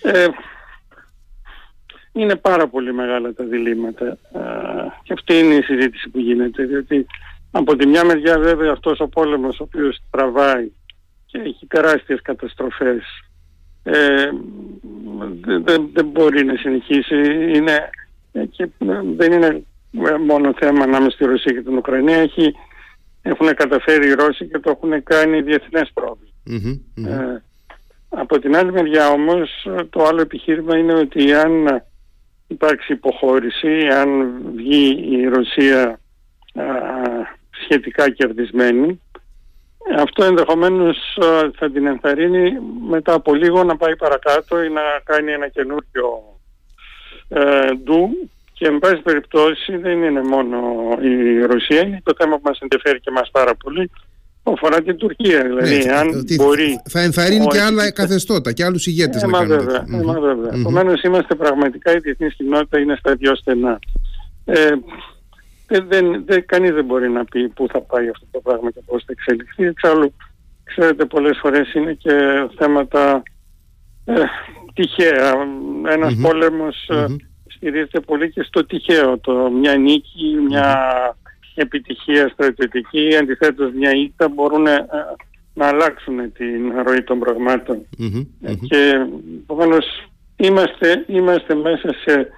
[0.02, 0.26] Ε,
[2.12, 4.40] είναι πάρα πολύ μεγάλα τα διλήμματα ε,
[5.02, 7.06] και αυτή είναι η συζήτηση που γίνεται διότι
[7.50, 10.70] από τη μια μεριά βέβαια αυτός ο πόλεμος ο οποίος τραβάει
[11.26, 13.02] και έχει τεράστιες καταστροφές
[13.82, 14.30] ε,
[15.64, 17.16] δεν, δεν μπορεί να συνεχίσει
[17.54, 17.90] είναι,
[18.50, 18.68] και
[19.16, 19.62] δεν είναι ε,
[20.26, 22.16] μόνο θέμα ανάμεσα στη Ρωσία και την Ουκρανία.
[22.16, 22.54] Έχει,
[23.22, 25.92] έχουν καταφέρει οι Ρώσοι και το έχουν κάνει διεθνές
[27.06, 27.42] Ε,
[28.08, 31.82] από την άλλη μεριά όμως το άλλο επιχείρημα είναι ότι αν
[32.46, 36.00] υπάρξει υποχώρηση, αν βγει η Ρωσία
[36.54, 36.64] α,
[37.64, 39.00] σχετικά κερδισμένη,
[39.98, 41.18] αυτό ενδεχομένως
[41.58, 46.38] θα την ενθαρρύνει μετά από λίγο να πάει παρακάτω ή να κάνει ένα καινούριο
[47.28, 48.30] ε, ντου
[48.62, 50.58] και εν πάση περιπτώσει δεν είναι μόνο
[51.00, 53.90] η Ρωσία, είναι το θέμα που μας ενδιαφέρει και μας πάρα πολύ
[54.42, 55.42] που αφορά την Τουρκία.
[55.42, 56.80] Δηλαδή, ναι, αν μπορεί...
[56.88, 60.16] Θα ενθαρρύνει και άλλα καθεστώτα και άλλους ηγέτες ε, να κάνουν βέβαια, mm-hmm.
[60.16, 60.50] ε, βέβαια.
[60.50, 60.60] Mm-hmm.
[60.60, 63.78] Επομένως είμαστε πραγματικά η διεθνή κοινότητα είναι στα δυο στενά.
[64.44, 64.70] Ε,
[65.66, 68.80] δεν, δεν, δεν, κανείς δεν μπορεί να πει πού θα πάει αυτό το πράγμα και
[68.86, 69.64] πώς θα εξελιχθεί.
[69.64, 70.14] Εξάλλου,
[70.64, 72.12] ξέρετε, πολλές φορές είναι και
[72.58, 73.22] θέματα
[74.04, 74.14] ε,
[74.74, 75.34] τυχαία.
[75.88, 76.22] Ένας mm-hmm.
[76.22, 77.30] πόλεμος mm-hmm
[77.62, 79.18] στηρίζεται πολύ και στο τυχαίο.
[79.18, 80.90] Το μια νίκη, μια
[81.54, 84.86] επιτυχία στρατιωτική, αντιθέτως μια ήττα μπορούν ε,
[85.54, 87.86] να αλλάξουν την ροή των πραγματων
[88.42, 89.06] ε, Και
[89.42, 89.84] επομένως
[90.36, 92.28] είμαστε, είμαστε μέσα σε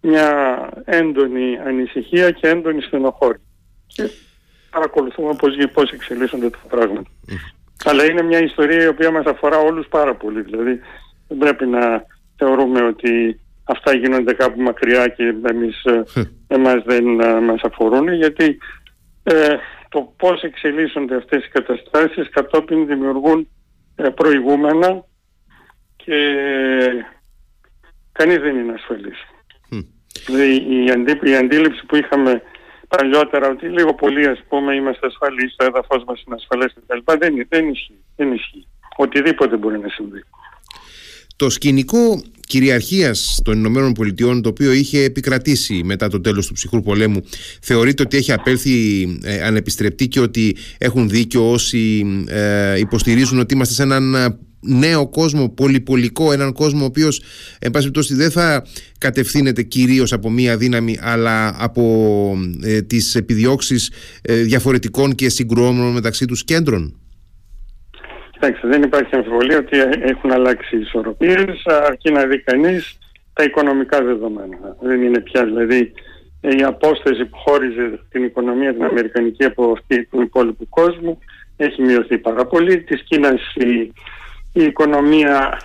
[0.00, 3.38] μια έντονη ανησυχία και έντονη στενοχώρη.
[3.86, 4.10] Και
[4.70, 7.10] παρακολουθούμε πώς, πώς εξελίσσονται τα πράγματα.
[7.84, 10.42] Αλλά είναι μια ιστορία η οποία μας αφορά όλους πάρα πολύ.
[10.42, 10.80] Δηλαδή
[11.28, 12.04] δεν πρέπει να
[12.36, 13.40] θεωρούμε ότι
[13.72, 16.02] αυτά γίνονται κάπου μακριά και εμείς, ε,
[16.46, 18.58] εμάς δεν ε, μας αφορούν γιατί
[19.22, 19.56] ε,
[19.88, 23.48] το πώς εξελίσσονται αυτές οι καταστάσεις κατόπιν δημιουργούν
[23.96, 25.04] ε, προηγούμενα
[25.96, 26.16] και
[28.12, 29.18] κανείς δεν είναι ασφαλής.
[30.26, 32.42] Δηλαδή η, αντί, η αντίληψη που είχαμε
[32.88, 36.98] παλιότερα ότι λίγο πολύ ας πούμε είμαστε ασφαλείς, το έδαφος μας είναι ασφαλές κτλ.
[37.18, 38.04] Δεν, δεν ισχύει.
[38.16, 38.66] Δεν ισχύει.
[38.96, 40.24] Οτιδήποτε μπορεί να συμβεί.
[41.42, 46.82] Το σκηνικό κυριαρχίας των Ηνωμένων Πολιτειών το οποίο είχε επικρατήσει μετά το τέλος του ψυχρού
[46.82, 47.20] πολέμου
[47.60, 53.74] θεωρείται ότι έχει απέλθει ε, ανεπιστρεπτή και ότι έχουν δίκιο όσοι ε, υποστηρίζουν ότι είμαστε
[53.74, 57.22] σε έναν ε, νέο κόσμο, πολυπολικό, έναν κόσμο ο οποίος
[57.58, 58.66] εν πάση περιπτώσει δεν θα
[58.98, 63.90] κατευθύνεται κυρίως από μία δύναμη αλλά από ε, τις επιδιώξεις
[64.22, 67.01] ε, διαφορετικών και συγκρουόμενων μεταξύ τους κέντρων.
[68.44, 72.98] Εντάξει, δεν υπάρχει αμφιβολία ότι έχουν αλλάξει οι ισορροπίες, αρκεί να δει κανείς
[73.32, 74.76] τα οικονομικά δεδομένα.
[74.80, 75.92] Δεν είναι πια δηλαδή
[76.40, 81.18] η απόσταση που χώριζε την οικονομία την Αμερικανική από αυτή του υπόλοιπου κόσμου
[81.56, 82.82] έχει μειωθεί πάρα πολύ.
[82.82, 83.92] Της Κίνας η,
[84.52, 85.58] η οικονομία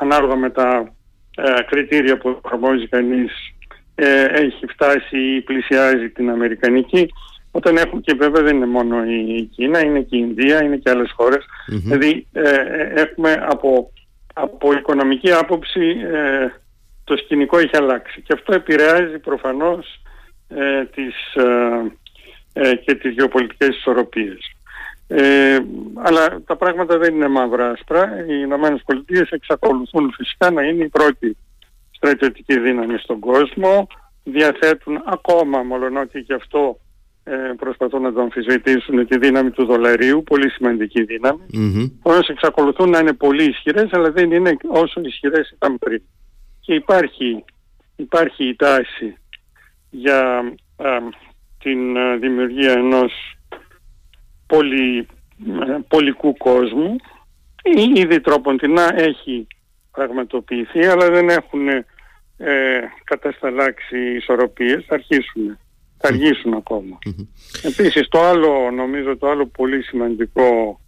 [0.00, 0.92] ανάλογα με τα
[1.36, 3.32] ε, κριτήρια που εφαρμόζει κανείς
[3.94, 7.08] ε, έχει φτάσει ή πλησιάζει την Αμερικανική.
[7.56, 10.90] Όταν έχουν και βέβαια δεν είναι μόνο η Κίνα, είναι και η Ινδία, είναι και
[10.90, 11.14] άλλες
[11.66, 13.92] Δηλαδή ε, ε, έχουμε από,
[14.34, 16.48] από οικονομική άποψη ε,
[17.04, 20.02] το σκηνικό έχει αλλάξει και αυτό επηρεάζει προφανώς
[20.48, 21.14] ε, τις,
[22.84, 24.38] και τις γεωπολιτικές ισορροπίες.
[26.02, 28.24] αλλά τα πράγματα δεν είναι μαύρα άσπρα.
[28.28, 31.36] Οι Ηνωμένες Πολιτείες εξακολουθούν φυσικά να είναι η πρώτη
[31.90, 33.86] στρατιωτική δύναμη στον κόσμο.
[34.24, 36.83] Διαθέτουν ακόμα, μολονότι και αυτό ε,
[37.56, 41.46] προσπαθούν να το αμφισβητήσουν τη δύναμη του δολαρίου, πολύ σημαντική δύναμη.
[41.54, 41.90] Mm-hmm.
[42.28, 46.02] εξακολουθούν να είναι πολύ ισχυρές, αλλά δεν είναι όσο ισχυρές ήταν πριν.
[46.60, 47.44] Και υπάρχει,
[47.96, 49.16] υπάρχει η τάση
[49.90, 50.52] για
[51.58, 53.12] την δημιουργία ενός
[54.46, 55.06] πολυ,
[55.88, 56.96] πολικού κόσμου.
[57.94, 59.46] Ήδη τρόπον την έχει
[59.92, 61.84] πραγματοποιηθεί, αλλά δεν έχουν ε,
[63.04, 65.58] κατασταλάξει ισορροπίες, θα αρχίσουν
[66.06, 66.98] θα αργήσουν ακόμα.
[67.62, 70.80] Επίσης το άλλο, νομίζω το άλλο πολύ σημαντικό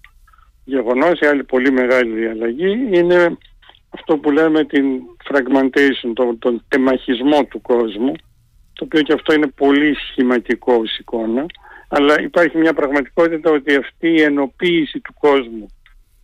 [0.64, 3.37] γεγονός, η άλλη πολύ μεγάλη διαλλαγή είναι
[3.90, 4.87] αυτό που λέμε την
[5.31, 8.12] fragmentation, τον, τον τεμαχισμό του κόσμου,
[8.72, 11.46] το οποίο και αυτό είναι πολύ σχηματικό ως εικόνα,
[11.88, 15.66] αλλά υπάρχει μια πραγματικότητα ότι αυτή η ενοποίηση του κόσμου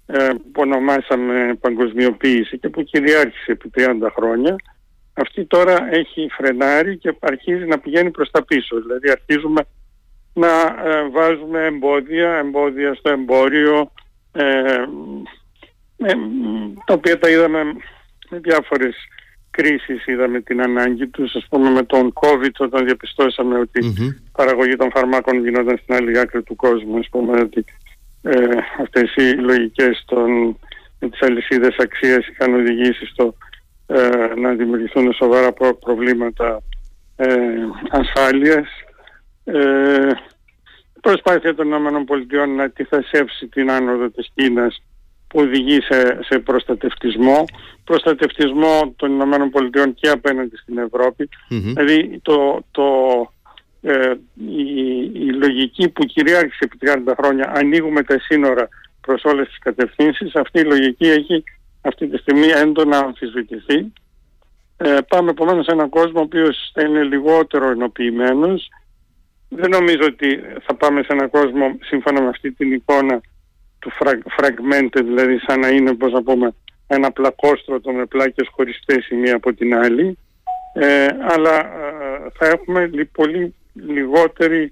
[0.07, 3.85] ε, που ονομάσαμε παγκοσμιοποίηση και που κυριάρχησε επί 30
[4.17, 4.57] χρόνια,
[5.13, 8.81] αυτή τώρα έχει φρενάρει και αρχίζει να πηγαίνει προς τα πίσω.
[8.81, 9.63] Δηλαδή αρχίζουμε
[10.33, 10.49] να
[10.85, 13.93] ε, βάζουμε εμπόδια, εμπόδια στο εμπόριο,
[14.33, 14.45] ε,
[15.97, 16.13] ε,
[16.87, 17.63] τα οποία τα είδαμε
[18.31, 18.95] με διάφορες
[19.51, 24.77] κρίσεις, είδαμε την ανάγκη τους, ας πούμε με τον COVID όταν διαπιστώσαμε ότι η παραγωγή
[24.77, 27.65] των φαρμάκων γινόταν στην άλλη άκρη του κόσμου, ας πούμε ότι
[28.23, 30.31] ε, αυτές οι λογικές των,
[31.01, 33.35] με τις αλυσίδες αξίας είχαν οδηγήσει στο
[33.95, 36.63] ε, να δημιουργηθούν σοβαρά προβλήματα
[37.17, 37.29] ε,
[37.91, 38.69] ασφάλειας.
[39.45, 40.09] Ε,
[41.01, 44.83] προσπάθεια των ΗΠΑ να αντιθασέψει την άνοδο της Κίνας
[45.29, 45.79] που οδηγεί
[46.29, 47.45] σε, προστατευτισμό.
[47.85, 51.29] Προστατευτισμό των ΗΠΑ και απέναντι στην Ευρώπη.
[51.49, 52.87] Δηλαδή το, το,
[53.83, 54.65] ε, η,
[55.13, 58.69] η, λογική που κυριάρχησε επί 30 χρόνια ανοίγουμε τα σύνορα
[59.01, 61.45] προς όλες τις κατευθύνσεις αυτή η λογική έχει
[61.83, 63.93] αυτή τη στιγμή έντονα αμφισβητηθεί.
[64.77, 68.69] Ε, πάμε επομένως σε έναν κόσμο ο οποίος θα είναι λιγότερο ενοποιημένος.
[69.49, 73.21] Δεν νομίζω ότι θα πάμε σε έναν κόσμο σύμφωνα με αυτή την εικόνα
[73.79, 73.93] του
[74.37, 76.55] fragmented, δηλαδή σαν να είναι πώς να πούμε
[76.87, 80.19] ένα πλακόστρωτο με πλάκες χωριστές η μία από την άλλη.
[80.75, 84.71] Ε, αλλά ε, θα έχουμε πολύ λιγότερη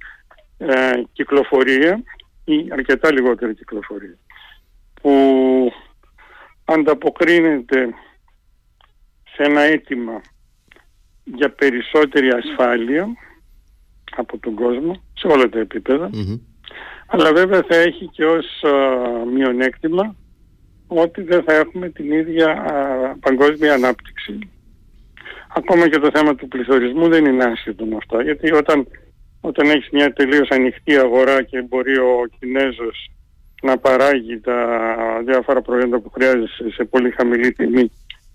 [0.59, 2.03] ε, κυκλοφορία
[2.45, 4.17] ή αρκετά λιγότερη κυκλοφορία
[5.03, 5.13] που
[6.73, 7.89] ανταποκρίνεται
[9.35, 10.21] σε ένα αίτημα
[11.25, 13.09] για περισσότερη ασφάλεια
[14.17, 16.11] από τον κόσμο σε όλα τα επίπεδα
[17.07, 18.47] αλλά βέβαια θα έχει και ως
[19.35, 20.15] μειονέκτημα
[20.87, 22.65] ότι δεν θα έχουμε την ίδια
[23.21, 24.39] παγκόσμια ανάπτυξη.
[25.55, 28.87] Ακόμα και το θέμα του πληθωρισμού δεν είναι άσχετο με αυτό γιατί όταν,
[29.41, 33.11] όταν έχεις μια τελείως ανοιχτή αγορά και μπορεί ο Κινέζος
[33.63, 34.57] να παράγει τα
[35.27, 37.91] διάφορα προϊόντα που χρειάζεται σε πολύ χαμηλή τιμή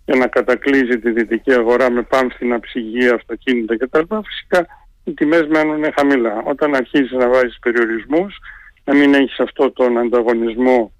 [0.05, 4.15] για να κατακλείζει τη δυτική αγορά με πάμφθηνα ψυγεία, αυτοκίνητα κτλ.
[4.25, 4.67] Φυσικά
[5.03, 6.43] οι τιμές μένουν χαμηλά.
[6.45, 8.37] Όταν αρχίζεις να βάζεις περιορισμούς,
[8.83, 10.91] να μην έχεις αυτό τον ανταγωνισμό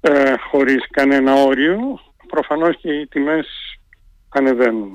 [0.00, 1.78] ε, χωρίς κανένα όριο,
[2.28, 3.46] προφανώς και οι τιμές
[4.28, 4.92] ανεβαίνουν.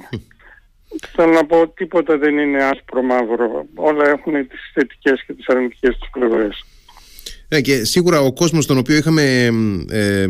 [1.15, 3.65] Θέλω να πω τίποτα δεν είναι άσπρο μαύρο.
[3.75, 6.65] Όλα έχουν τις θετικές και τις αρνητικές τους πλευρές.
[7.53, 9.49] Ναι, και σίγουρα ο κόσμος τον οποίο είχαμε,
[9.89, 10.25] ε,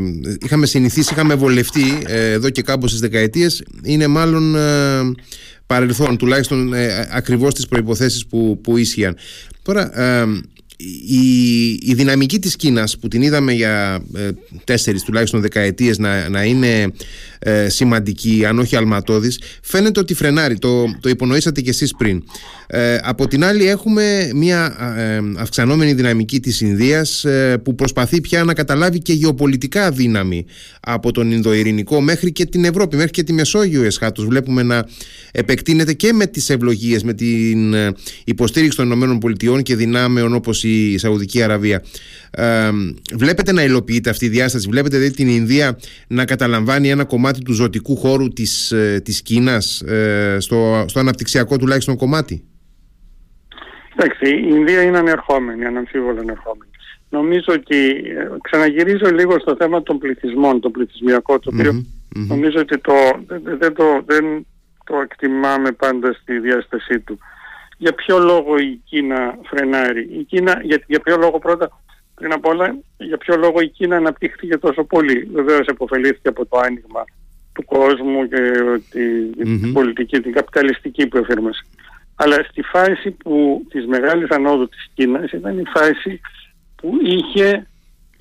[0.45, 5.01] είχαμε συνηθίσει, είχαμε βολευτεί ε, εδώ και κάπου στις δεκαετίες είναι μάλλον ε,
[5.65, 9.15] παρελθόν, τουλάχιστον ε, ακριβώς τις προϋποθέσεις που, που ίσχυαν.
[9.62, 10.25] Τώρα, ε,
[10.77, 14.29] η, η δυναμική της Κίνας που την είδαμε για ε,
[14.63, 16.91] τέσσερις τουλάχιστον δεκαετίες να, να είναι
[17.39, 22.23] ε, σημαντική αν όχι αλματώδης φαίνεται ότι φρενάρει, το, το υπονοήσατε και εσείς πριν.
[22.67, 27.25] Ε, από την άλλη έχουμε μια ε, αυξανόμενη δυναμική της Ινδίας
[27.63, 30.45] που προσπαθεί πια να καταλάβει και γεωπολιτικά δύναμη
[30.79, 34.86] από τον Ινδοειρηνικό μέχρι και την Ευρώπη, μέχρι και τη Μεσόγειο εσχάτως βλέπουμε να
[35.31, 37.75] επεκτείνεται και με τις ευλογίες, με την
[38.23, 41.84] υποστήριξη των ΗΠΑ και δυνάμεων όπως η Σαουδική Αραβία.
[42.32, 42.69] Ε,
[43.13, 47.54] βλέπετε να υλοποιείται αυτή η διάσταση, βλέπετε δηλαδή την Ινδία να καταλαμβάνει ένα κομμάτι του
[47.54, 52.43] ζωτικού χώρου της, ε, της Κίνας ε, στο, στο αναπτυξιακό τουλάχιστον κομμάτι;
[53.95, 56.71] Εντάξει, η Ινδία είναι ανερχόμενη, αναμφίβολα ανερχόμενη.
[57.10, 61.86] Νομίζω ότι ε, ξαναγυρίζω λίγο στο θέμα των πληθυσμών, το πληθυσμιακό, το οποιο
[62.28, 62.93] νομίζω ότι το,
[63.60, 64.45] δεν, το, δεν
[64.86, 67.19] το εκτιμάμε πάντα στη διάστασή του
[67.84, 71.82] για ποιο λόγο η Κίνα φρενάρει; Η Κίνα, για, για ποιο λόγο πρώτα,
[72.15, 76.58] πριν απ' όλα, για ποιο λόγο η Κίνα αναπτύχθηκε τόσο πολύ; Βεβαίως επωφελήθηκε από το
[76.58, 77.04] άνοιγμα
[77.54, 78.41] του κόσμου και
[78.89, 81.65] την πολιτική, την καπιταλιστική που εφήρμασε.
[82.15, 86.22] Αλλά στη φάση που της μεγάλης ανόδου της Κίνας ήταν η φάση
[86.76, 87.67] που είχε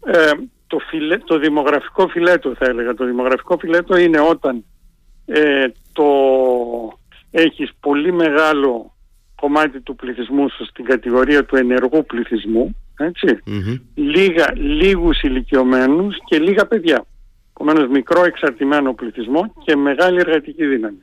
[0.05, 0.31] ε,
[0.67, 2.95] το, φιλέ, το δημογραφικό φιλέτο θα έλεγα.
[2.95, 4.65] Το δημογραφικό φιλέτο είναι όταν
[5.27, 6.05] ε, το
[7.31, 8.92] έχεις πολύ μεγάλο
[9.43, 12.77] κομμάτι του πληθυσμού σου στην κατηγορία του ενεργού πληθυσμού,
[13.95, 17.05] λίγα, λίγους ηλικιωμένους και λίγα παιδιά.
[17.55, 21.01] Επομένως μικρό εξαρτημένο πληθυσμό και μεγάλη εργατική δύναμη.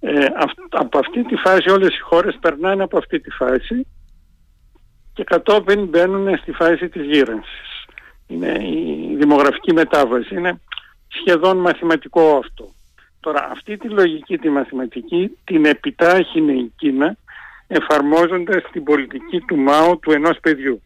[0.00, 0.26] Ε,
[0.70, 3.86] από αυτή τη φάση όλες οι χώρες περνάνε από αυτή τη φάση
[5.12, 7.70] και κατόπιν μπαίνουν στη φάση της γύρανσης.
[8.26, 10.34] Είναι η δημογραφική μετάβαση.
[10.34, 10.60] Είναι
[11.08, 12.74] σχεδόν μαθηματικό αυτό.
[13.20, 17.16] Τώρα αυτή τη λογική τη μαθηματική την επιτάχυνε η Κίνα
[17.66, 20.82] εφαρμόζοντας την πολιτική του ΜΑΟ του ενός παιδιού.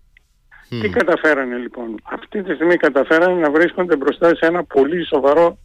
[0.68, 5.58] Τι καταφέρανε λοιπόν; Αυτή τη στιγμή καταφέρανε να βρίσκονται μπροστά σε ένα πολύ σοβαρό,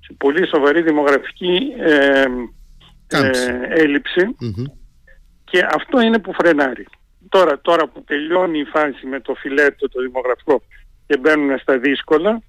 [0.00, 2.24] σε πολύ σοβαρή δημογραφική ε,
[3.08, 3.30] ε,
[3.68, 4.36] ελλειψη
[5.44, 6.86] και αυτό είναι που φρενάρει.
[7.28, 10.62] Τώρα, τώρα που τελειώνει η φάση με το φιλέτο το δημογραφικό
[11.06, 12.42] και μπαίνουν στα δύσκολα,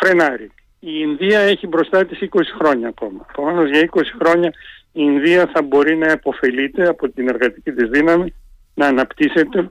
[0.00, 0.50] φρενάρει.
[0.78, 3.26] Η Ινδία έχει μπροστά της 20 χρόνια ακόμα.
[3.30, 4.52] Επομένως για 20 χρόνια
[4.96, 8.34] η Ινδία θα μπορεί να επωφελείται από την εργατική της δύναμη,
[8.74, 9.70] να αναπτύσσεται.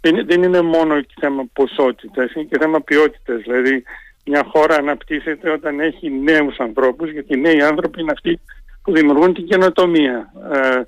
[0.00, 3.42] Δεν, είναι μόνο θέμα ποσότητας, είναι και θέμα ποιότητας.
[3.42, 3.82] Δηλαδή
[4.24, 8.40] μια χώρα αναπτύσσεται όταν έχει νέους ανθρώπους, γιατί οι νέοι άνθρωποι είναι αυτοί
[8.82, 10.32] που δημιουργούν την καινοτομία.
[10.52, 10.80] Ε,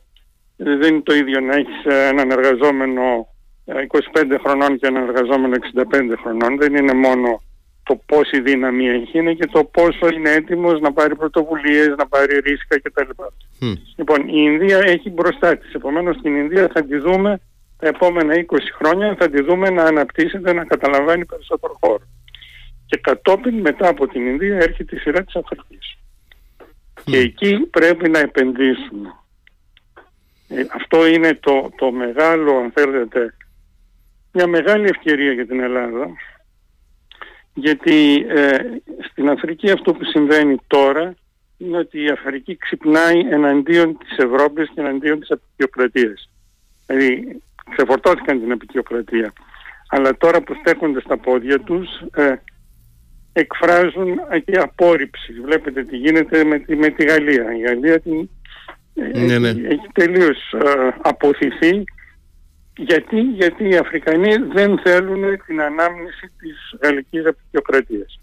[0.57, 3.29] δεν είναι το ίδιο να έχεις έναν εργαζόμενο
[3.65, 5.57] 25 ε, χρονών και έναν εργαζόμενο
[5.93, 6.59] 65 χρονών.
[6.59, 7.43] Δεν είναι μόνο
[7.83, 12.39] το πόση δύναμη έχει είναι και το πόσο είναι έτοιμος να πάρει πρωτοβουλίες, να πάρει
[12.39, 13.11] ρίσκα κτλ.
[13.63, 13.73] Mm.
[13.97, 15.75] Λοιπόν, η Ινδία έχει μπροστά της.
[15.75, 17.41] Επομένως, την Ινδία θα τη δούμε
[17.79, 18.45] τα επόμενα 20
[18.79, 22.07] χρόνια, θα τη δούμε να αναπτύσσεται, να καταλαμβάνει περισσότερο χώρο.
[22.87, 25.97] Και κατόπιν μετά από την Ινδία έρχεται η σειρά της Αφρικής.
[27.05, 29.15] Και εκεί πρέπει να επενδύσουμε.
[30.49, 33.35] Ε, αυτό είναι το, το μεγάλο, αν θέλετε,
[34.33, 36.07] μια μεγάλη ευκαιρία για την Ελλάδα
[37.55, 38.59] γιατί ε,
[39.11, 41.15] στην Αφρική αυτό που συμβαίνει τώρα
[41.65, 46.31] είναι ότι η Αφρική ξυπνάει εναντίον της Ευρώπης και εναντίον της απεικιοκρατίας.
[46.87, 49.33] Δηλαδή ξεφορτώθηκαν την απεικιοκρατία.
[49.89, 52.35] Αλλά τώρα που στέκονται στα πόδια τους ε,
[53.33, 55.33] εκφράζουν και απόρριψη.
[55.33, 57.53] Βλέπετε τι γίνεται με τη, με τη Γαλλία.
[57.53, 58.29] Η Γαλλία την,
[58.95, 59.49] ε, ναι, ναι.
[59.49, 61.85] έχει τελείως ε, αποθηθεί
[62.77, 68.21] γιατί, γιατί οι Αφρικανοί δεν θέλουν την ανάμνηση της γαλλικής απεικιοκρατίας.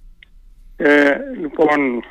[0.78, 2.04] Ε, λοιπόν,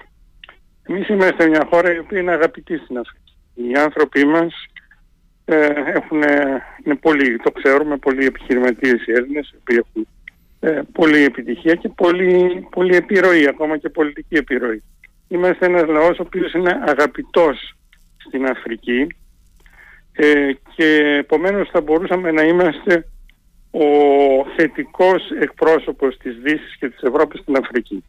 [0.88, 3.36] εμείς είμαστε μια χώρα η οποία είναι αγαπητή στην Αφρική.
[3.54, 4.54] Οι άνθρωποι μας
[5.44, 6.22] ε, έχουν,
[6.84, 10.06] είναι πολύ, το ξέρουμε, πολλοί επιχειρηματίες οι Έλληνες, οι οποίοι έχουν
[10.60, 14.82] ε, πολλή επιτυχία και πολύ, πολύ επιρροή, ακόμα και πολιτική επιρροή.
[15.28, 17.74] Είμαστε ένας λαός ο οποίος είναι αγαπητός
[18.16, 19.06] στην Αφρική
[20.12, 23.08] ε, και επομένως θα μπορούσαμε να είμαστε
[23.70, 23.84] ο
[24.56, 28.04] θετικός εκπρόσωπος της Δύσης και της Ευρώπης στην Αφρική.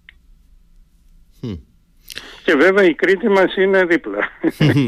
[2.43, 4.17] Και βέβαια η Κρήτη μας είναι δίπλα.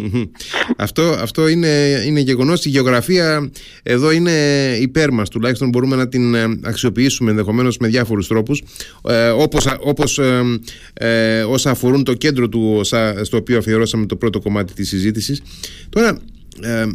[0.86, 2.66] αυτό, αυτό είναι, είναι γεγονός.
[2.66, 3.52] Η γεωγραφία
[3.84, 4.32] εδώ είναι
[4.80, 5.30] υπέρ μας.
[5.30, 8.64] Τουλάχιστον μπορούμε να την ε, αξιοποιήσουμε ενδεχομένως με διάφορους τρόπους.
[9.08, 10.60] Ε, όπως όπως ε,
[10.94, 12.82] ε, όσα αφορούν το κέντρο του
[13.22, 15.42] στο οποίο αφιερώσαμε το πρώτο κομμάτι της συζήτησης.
[15.90, 16.20] Τώρα,
[16.62, 16.86] ε,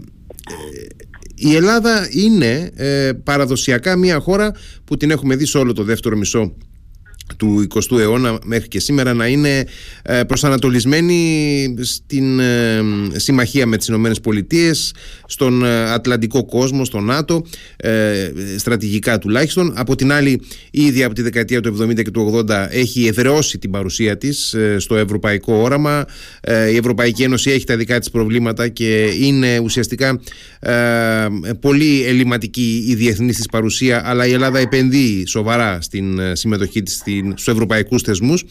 [1.34, 4.52] η Ελλάδα είναι ε, παραδοσιακά μια χώρα
[4.84, 6.54] που την έχουμε δει σε όλο το δεύτερο μισό
[7.36, 9.66] του 20ου αιώνα μέχρι και σήμερα να είναι
[10.02, 12.82] ε, προσανατολισμένη στην ε,
[13.14, 14.94] συμμαχία με τις Ηνωμένες Πολιτείες
[15.26, 17.44] στον ε, Ατλαντικό κόσμο, στο ΝΑΤΟ
[18.56, 19.72] στρατηγικά τουλάχιστον.
[19.76, 23.70] Από την άλλη ήδη από τη δεκαετία του 70 και του 80 έχει εδραιώσει την
[23.70, 26.04] παρουσία της στο ευρωπαϊκό όραμα.
[26.72, 30.20] Η Ευρωπαϊκή Ένωση έχει τα δικά της προβλήματα και είναι ουσιαστικά
[31.60, 36.94] πολύ ελληματική η διεθνής της παρουσία αλλά η Ελλάδα επενδύει σοβαρά στην συμμετοχή της
[37.30, 38.44] στους ευρωπαϊκούς θεσμούς.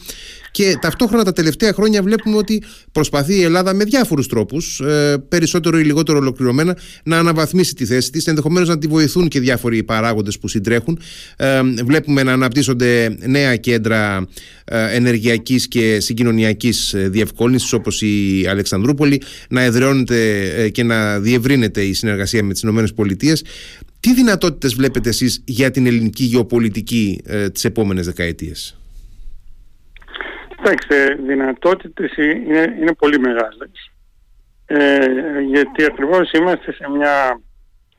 [0.50, 2.62] Και ταυτόχρονα τα τελευταία χρόνια βλέπουμε ότι
[2.92, 8.10] προσπαθεί η Ελλάδα με διάφορους τρόπους ε, περισσότερο ή λιγότερο ολοκληρωμένα να αναβαθμίσει τη θέση
[8.10, 10.98] της ενδεχομένως να τη βοηθούν και διάφοροι παράγοντες που συντρέχουν.
[11.36, 14.28] Ε, βλέπουμε να αναπτύσσονται νέα κέντρα
[14.64, 22.42] ε, ενεργειακής και συγκοινωνιακής διευκόλυνσης όπως η Αλεξανδρούπολη να εδραιώνεται και να διευρύνεται η συνεργασία
[22.42, 22.84] με τις ΗΠΑ
[24.06, 28.78] τι δυνατότητες βλέπετε εσείς για την ελληνική γεωπολιτική ε, τις επόμενες δεκαετίες;
[30.56, 33.90] Κοιτάξτε, δυνατότητες είναι, είναι πολύ μεγάλες.
[34.66, 37.40] Ε, γιατί ακριβώς είμαστε σε μια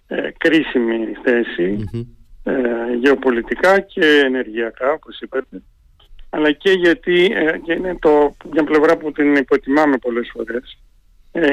[0.07, 0.95] ε, κρίσιμη
[2.43, 2.53] ε,
[3.01, 5.61] γεωπολιτικά και ενεργειακά, όπως είπατε.
[6.29, 10.77] Αλλά και γιατί ε, και είναι το, μια πλευρά που την υποτιμάμε πολλές φορές.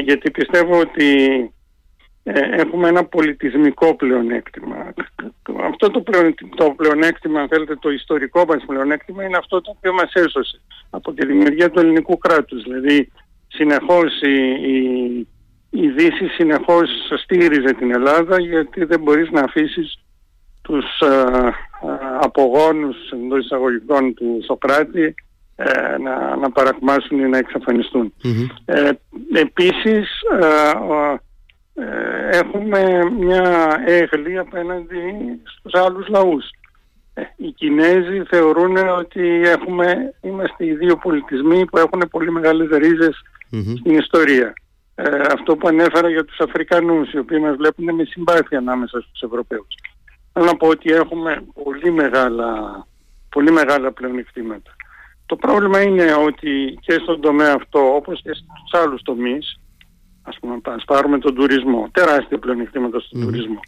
[0.05, 1.64] γιατί πιστεύω ότι ε,
[2.33, 4.77] έχουμε ένα πολιτισμικό πλεονέκτημα.
[5.64, 6.03] Αυτό το,
[6.57, 10.61] το πλεονέκτημα, αν θέλετε, το ιστορικό μας πλεονέκτημα είναι αυτό το οποίο μας έσωσε
[10.91, 12.62] από τη δημιουργία του ελληνικού κράτους.
[12.62, 13.12] Δηλαδή,
[13.49, 14.35] συνεχώς η,
[14.72, 15.27] η,
[15.70, 16.91] η Δύση συνεχώς
[17.22, 19.99] στήριζε την Ελλάδα γιατί δεν μπορείς να αφήσεις
[20.62, 21.53] τους α, α,
[22.20, 25.14] απογόνους εντός εισαγωγικών του Σοκράτη
[25.57, 28.14] ε, να, να παρακμάσουν ή να εξαφανιστούν.
[28.64, 28.91] Ε,
[29.33, 30.09] επίσης,
[30.41, 30.72] ε,
[32.35, 35.03] έχουμε μια έγλη απέναντι
[35.45, 36.45] στους άλλους λαούς.
[37.14, 42.68] Ε, οι Κινέζοι θεωρούν ότι έχουμε, είμαστε οι δύο πολιτισμοί που έχουν πολύ μεγάλες
[43.78, 44.53] στην ιστορία.
[44.95, 49.20] Ε, αυτό που ανέφερα για τους Αφρικανούς, οι οποίοι μας βλέπουν με συμπάθεια ανάμεσα στους
[49.22, 49.74] Ευρωπαίους.
[50.32, 52.47] Θέλω να πω ότι έχουμε πολύ μεγάλα,
[53.28, 54.76] πολύ μεγάλα πλεονεκτήματα.
[55.26, 59.61] Το πρόβλημα είναι ότι και στον τομέα αυτό, όπως και στους άλλους τομείς,
[60.27, 61.89] Ας πούμε, ας πάρουμε τον τουρισμό.
[61.93, 63.61] Τεράστια πλεονεκτήματα στον τουρισμό.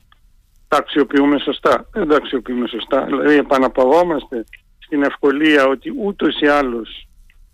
[0.69, 1.89] Τα αξιοποιούμε σωστά.
[1.93, 3.05] Δεν τα αξιοποιούμε σωστά.
[3.05, 4.45] Δηλαδή επαναπαυόμαστε
[4.79, 7.09] στην ευκολία ότι ούτως ή άλλως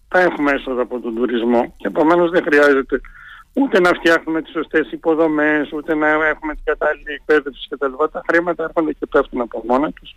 [0.08, 3.00] θα έχουμε έσοδα από τον τουρισμό και επομένως δεν χρειάζεται
[3.52, 7.92] ούτε να φτιάχνουμε τις σωστές υποδομές, ούτε να έχουμε την κατάλληλη εκπαίδευση κτλ.
[8.12, 10.16] Τα χρήματα έρχονται και πέφτουν από μόνα τους.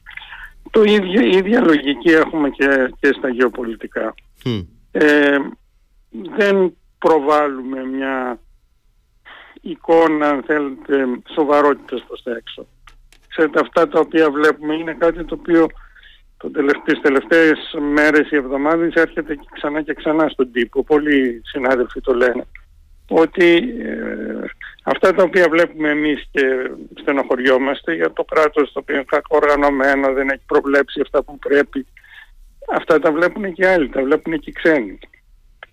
[0.70, 4.14] Το ίδιο, η ίδια λογική έχουμε και, και στα γεωπολιτικά.
[4.92, 5.38] Ε,
[6.38, 8.40] δεν προβάλλουμε μια
[9.70, 12.68] εικόνα, αν θέλετε, σοβαρότητας προς τα έξω.
[13.28, 15.68] Ξέρετε, αυτά τα οποία βλέπουμε είναι κάτι το οποίο
[16.38, 16.50] το
[16.86, 17.58] τις τελευταίες
[17.94, 20.84] μέρες ή εβδομάδες έρχεται και ξανά και ξανά στον τύπο.
[20.84, 22.48] Πολλοί συνάδελφοι το λένε.
[23.10, 24.46] Ότι ε,
[24.84, 30.30] αυτά τα οποία βλέπουμε εμείς και στενοχωριόμαστε για το κράτος το οποίο είναι οργανωμένο, δεν
[30.30, 31.86] έχει προβλέψει αυτά που πρέπει.
[32.72, 35.00] Αυτά τα βλέπουν και άλλοι, τα βλέπουν και οι ξένοι.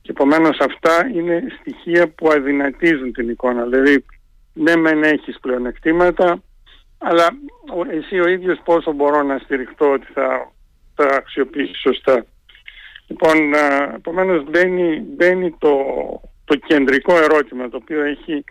[0.03, 3.65] Και επομένως αυτά είναι στοιχεία που αδυνατίζουν την εικόνα.
[3.65, 4.05] Δηλαδή,
[4.53, 6.43] ναι μεν έχεις πλεονεκτήματα,
[6.99, 7.29] αλλά
[7.91, 10.53] εσύ ο ίδιος πόσο μπορώ να στηριχτώ ότι θα,
[10.95, 12.25] θα αξιοποιήσεις σωστά.
[13.07, 13.55] Λοιπόν,
[13.95, 15.75] επομένως μπαίνει, μπαίνει το,
[16.45, 18.45] το κεντρικό ερώτημα το οποίο έχει,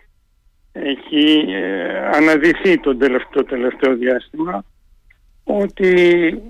[0.72, 4.64] έχει ε, αναδυθεί το τελευταίο, τελευταίο διάστημα
[5.44, 6.42] ότι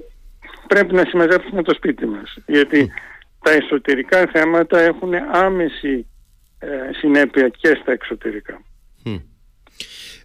[0.66, 2.38] πρέπει να συμμετέχουμε το σπίτι μας.
[2.46, 2.90] Γιατί
[3.42, 6.06] τα εσωτερικά θέματα έχουν άμεση
[6.58, 8.62] ε, συνέπεια και στα εξωτερικά.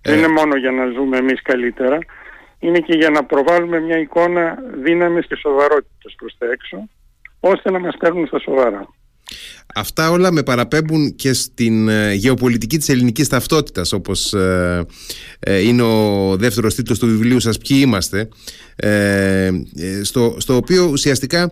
[0.08, 0.38] Δεν είναι ε.
[0.40, 1.98] μόνο για να ζούμε εμείς καλύτερα,
[2.60, 6.90] είναι και για να προβάλλουμε μια εικόνα δύναμης και σοβαρότητας προς τα έξω,
[7.40, 8.88] ώστε να μας παίρνουν στα σοβαρά.
[9.76, 14.86] Αυτά όλα με παραπέμπουν και στην ε, γεωπολιτική της ελληνικής ταυτότητας όπως ε,
[15.40, 18.30] ε, είναι ο δεύτερος τίτλος του βιβλίου σας «Ποιοι είμαστε»
[20.04, 21.50] στο, στο οποίο ουσιαστικά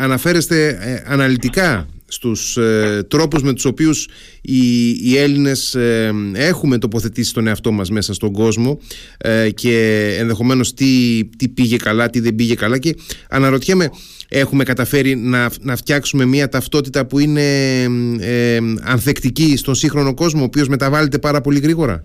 [0.00, 4.08] αναφέρεστε αναλυτικά στους ε, τρόπους με τους οποίους
[4.42, 8.80] οι, οι Έλληνες ε, έχουμε τοποθετήσει τον εαυτό μας μέσα στον κόσμο
[9.18, 12.94] ε, και ενδεχομένως τι, τι πήγε καλά, τι δεν πήγε καλά και
[13.30, 13.90] αναρωτιέμαι
[14.28, 17.82] έχουμε καταφέρει να, να φτιάξουμε μια ταυτότητα που είναι
[18.20, 22.04] ε, ανθεκτική στον σύγχρονο κόσμο ο οποίος μεταβάλλεται πάρα πολύ γρήγορα;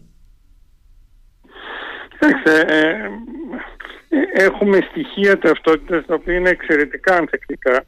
[4.34, 7.86] έχουμε στοιχεία ταυτότητας τα οποία είναι εξαιρετικά ανθεκτικά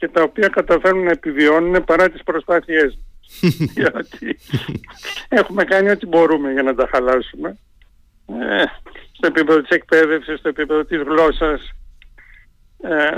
[0.00, 2.98] και τα οποία καταφέρουν να επιβιώνουν παρά τις προσπάθειές
[3.80, 4.38] Γιατί
[5.28, 7.58] έχουμε κάνει ό,τι μπορούμε για να τα χαλάσουμε
[8.26, 8.64] ε,
[9.12, 11.70] στο επίπεδο της εκπαίδευσης, στο επίπεδο της γλώσσας,
[12.82, 13.08] ε,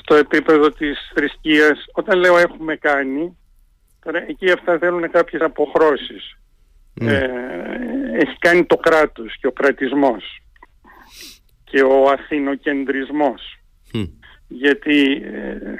[0.00, 1.84] στο επίπεδο της θρησκείας.
[1.92, 3.38] Όταν λέω έχουμε κάνει,
[4.04, 6.36] τώρα εκεί αυτά θέλουν κάποιες αποχρώσεις.
[6.94, 7.12] Ναι.
[7.12, 7.28] Ε,
[8.12, 10.42] έχει κάνει το κράτος και ο κρατισμός
[11.64, 13.58] και ο αθηνοκεντρισμός.
[14.48, 15.74] Γιατί ε,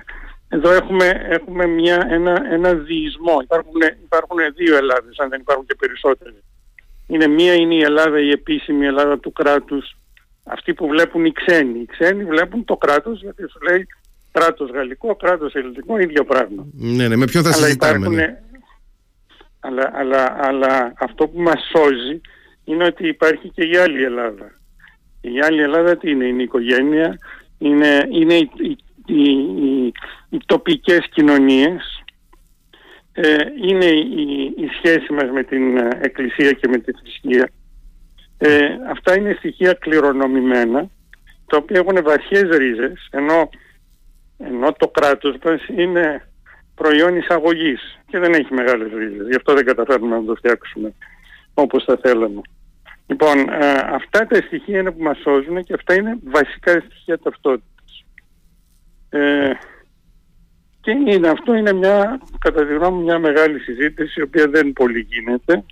[0.52, 3.38] εδώ έχουμε, έχουμε μια, ένα, ένα διεισμό.
[3.42, 6.42] Υπάρχουν, υπάρχουν δύο Ελλάδες, αν δεν υπάρχουν και περισσότερες.
[7.06, 9.96] Είναι μία είναι η Ελλάδα, η επίσημη Ελλάδα του κράτους,
[10.44, 11.78] αυτοί που βλέπουν οι ξένοι.
[11.78, 13.86] Οι ξένοι βλέπουν το κράτος γιατί σου λέει
[14.32, 16.66] κράτος γαλλικό, κράτος ελληνικό, ίδιο πράγμα.
[16.72, 18.08] Ναι, ναι, με ποιον θα συζητάμε.
[18.08, 18.42] Ναι.
[19.60, 22.20] Αλλά, αλλά, αλλά αυτό που μας σώζει
[22.64, 24.58] είναι ότι υπάρχει και η άλλη Ελλάδα.
[25.20, 27.18] Η άλλη Ελλάδα τι είναι, είναι η οικογένεια,
[27.58, 28.48] είναι, είναι οι,
[29.10, 29.30] οι,
[29.66, 29.92] οι,
[30.28, 32.02] οι τοπικές κοινωνίες,
[33.12, 33.36] ε,
[33.68, 37.50] είναι η, η σχέση μας με την Εκκλησία και με τη θρησκεία.
[38.38, 40.90] Ε, αυτά είναι στοιχεία κληρονομημένα,
[41.46, 43.48] τα οποία έχουν βαθιές ρίζες, ενώ,
[44.38, 46.28] ενώ το κράτος μας είναι
[46.74, 49.26] προϊόν εισαγωγής και δεν έχει μεγάλες ρίζες.
[49.28, 50.94] Γι' αυτό δεν καταφέρνουμε να το φτιάξουμε
[51.54, 52.40] όπως θα θέλαμε.
[53.06, 57.79] Λοιπόν, ε, αυτά τα στοιχεία είναι που μας σώζουν και αυτά είναι βασικά στοιχεία ταυτότητας.
[59.10, 59.50] Ε,
[60.80, 65.06] και είναι, αυτό είναι μια, κατά τη γνώμη μια μεγάλη συζήτηση η οποία δεν πολύ
[65.10, 65.64] γίνεται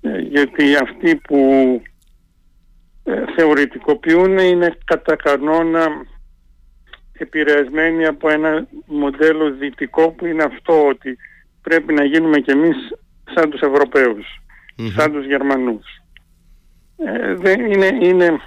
[0.00, 1.40] ε, γιατί αυτοί που
[3.04, 5.86] ε, θεωρητικοποιούν είναι κατά κανόνα
[7.12, 11.18] επηρεασμένοι από ένα μοντέλο δυτικό που είναι αυτό ότι
[11.62, 12.76] πρέπει να γίνουμε κι εμείς
[13.34, 14.26] σαν τους ευρωπαιους
[14.96, 15.86] σαν τους Γερμανούς.
[16.96, 18.40] Ε, δεν είναι, είναι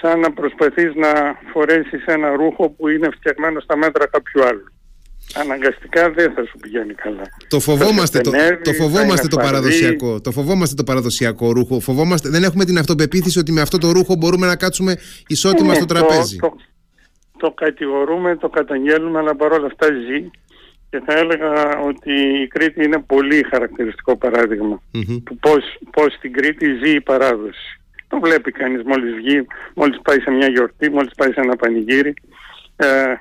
[0.00, 4.64] σαν να προσπαθείς να φορέσεις ένα ρούχο που είναι φτιαγμένο στα μέτρα κάποιου άλλου.
[5.34, 7.22] Αναγκαστικά δεν θα σου πηγαίνει καλά.
[7.48, 8.30] Το φοβόμαστε, το,
[8.62, 10.20] το, φοβόμαστε το παραδοσιακό.
[10.20, 11.80] Το φοβόμαστε το παραδοσιακό ρούχο.
[11.80, 14.96] Φοβόμαστε, δεν έχουμε την αυτοπεποίθηση ότι με αυτό το ρούχο μπορούμε να κάτσουμε
[15.26, 16.36] ισότιμα στο τραπέζι.
[16.36, 16.56] Το,
[17.36, 20.30] το, κατηγορούμε, το καταγγέλνουμε, αλλά παρόλα αυτά ζει.
[20.90, 25.22] Και θα έλεγα ότι η Κρήτη είναι πολύ χαρακτηριστικό παράδειγμα mm-hmm.
[25.24, 27.77] του πώς, πώς στην Κρήτη ζει η παράδοση.
[28.08, 32.14] Το βλέπει κανείς μόλις βγει, μόλις πάει σε μια γιορτή, μόλις πάει σε ένα πανηγύρι.
[32.76, 33.14] Ε,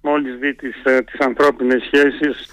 [0.00, 2.46] μόλις δει τις, ε, τις ανθρώπινες σχέσεις,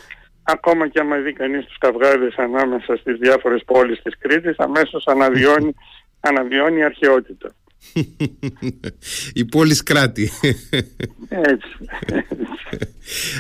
[0.43, 5.76] ακόμα και άμα δει κανείς τους καυγάδες ανάμεσα στις διάφορες πόλεις της Κρήτης, αμέσως αναβιώνει,
[6.30, 7.53] αναβιώνει αρχαιότητα.
[9.34, 10.32] Η πόλη κράτη.
[11.30, 11.78] Έτσι.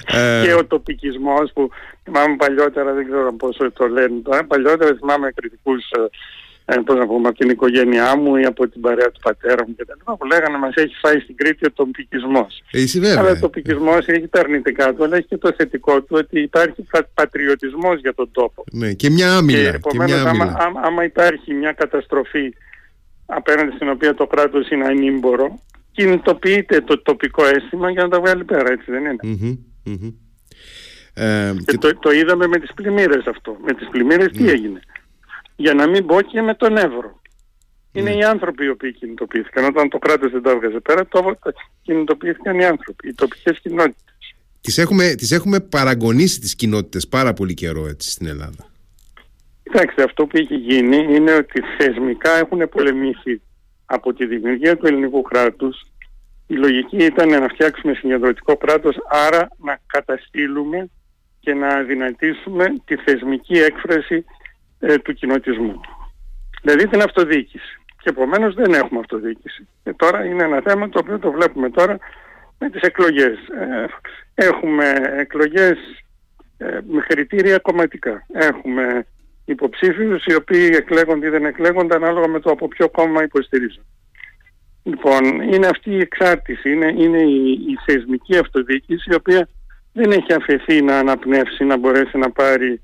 [0.05, 1.69] Ε, και ο τοπικισμός που
[2.03, 6.07] θυμάμαι παλιότερα, δεν ξέρω πόσο το λένε τώρα, παλιότερα θυμάμαι κριτικούς ε, ε,
[6.85, 10.11] πώς να πούμε, από την οικογένειά μου ή από την παρέα του πατέρα μου κτλ.
[10.17, 12.63] που λέγανε μας έχεις φάει στην Κρήτη ο τοπικισμός.
[13.17, 16.85] Αλλά ο τοπικισμός έχει τα αρνητικά του, αλλά έχει και το θετικό του ότι υπάρχει
[17.13, 18.63] πατριωτισμός για τον τόπο.
[18.71, 19.69] Ναι, και μια άμυλα.
[19.69, 22.53] Και επομένως άμα, άμα, υπάρχει μια καταστροφή
[23.25, 25.59] απέναντι στην οποία το κράτος είναι ανήμπορο,
[25.91, 29.57] κινητοποιείται το τοπικό αίσθημα για να τα βγάλει πέρα, έτσι δεν ειναι
[31.13, 33.57] Ε, και, το, το είδαμε με τις πλημμύρες αυτό.
[33.65, 34.51] Με τις πλημμύρες τι ναι.
[34.51, 34.79] έγινε;
[35.59, 37.21] Για να μην πω και με τον Εύρο.
[37.91, 38.15] Είναι ναι.
[38.15, 39.65] οι άνθρωποι οι οποίοι κινητοποιήθηκαν.
[39.65, 41.37] Όταν το κράτος δεν τα έβγαζε πέρα, το
[41.81, 44.35] κινητοποιήθηκαν οι άνθρωποι, οι τοπικές κοινότητες.
[44.61, 48.69] Τις έχουμε, τις έχουμε παραγωνίσει τις κοινότητες πάρα πολύ καιρό έτσι στην Ελλάδα.
[49.63, 53.41] Κοιτάξτε, αυτό που έχει γίνει είναι ότι θεσμικά έχουν πολεμήσει
[53.85, 55.85] από τη δημιουργία του ελληνικού κράτους.
[56.47, 60.89] Η λογική ήταν να φτιάξουμε συγκεντρωτικό κράτος, άρα να καταστήλουμε
[61.39, 64.25] και να αδυνατήσουμε τη θεσμική έκφραση
[64.79, 65.79] ε, του κοινοτισμού.
[66.61, 67.79] Δηλαδή την αυτοδιοίκηση.
[68.01, 69.67] Και επομένως δεν έχουμε αυτοδιοίκηση.
[69.83, 71.97] Και τώρα είναι ένα θέμα το οποίο το βλέπουμε τώρα
[72.59, 73.37] με τις εκλογές.
[73.59, 73.85] Ε,
[74.33, 75.77] έχουμε εκλογές
[76.57, 78.25] ε, με κριτήρια κομματικά.
[78.33, 79.05] Έχουμε
[79.45, 83.85] υποψήφιους οι οποίοι εκλέγονται ή δεν εκλέγονται ανάλογα με το από ποιο κόμμα υποστηρίζουν.
[84.83, 89.47] Λοιπόν, είναι αυτή η εξάρτηση, είναι, είναι η, η θεσμική αυτοδιοίκηση η οποία
[89.93, 92.81] δεν έχει αφαιθεί να αναπνεύσει, να μπορέσει να πάρει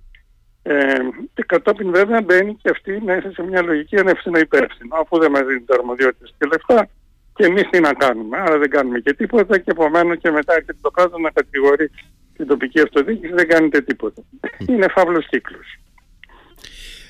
[0.68, 0.98] ε,
[1.34, 4.96] και κατόπιν βέβαια μπαίνει και αυτή μέσα σε μια λογική ανεύθυνο υπεύθυνο.
[5.02, 6.90] Αφού δεν μας δίνουν τα αρμοδιότητες και λεφτά,
[7.36, 8.38] και εμείς τι να κάνουμε.
[8.38, 11.90] Άρα δεν κάνουμε και τίποτα και επομένως και μετά έρχεται το κράτος να κατηγορεί
[12.38, 14.22] την τοπική αυτοδιοίκηση, δεν κάνετε τίποτα.
[14.70, 15.80] Είναι φαύλος κύκλος.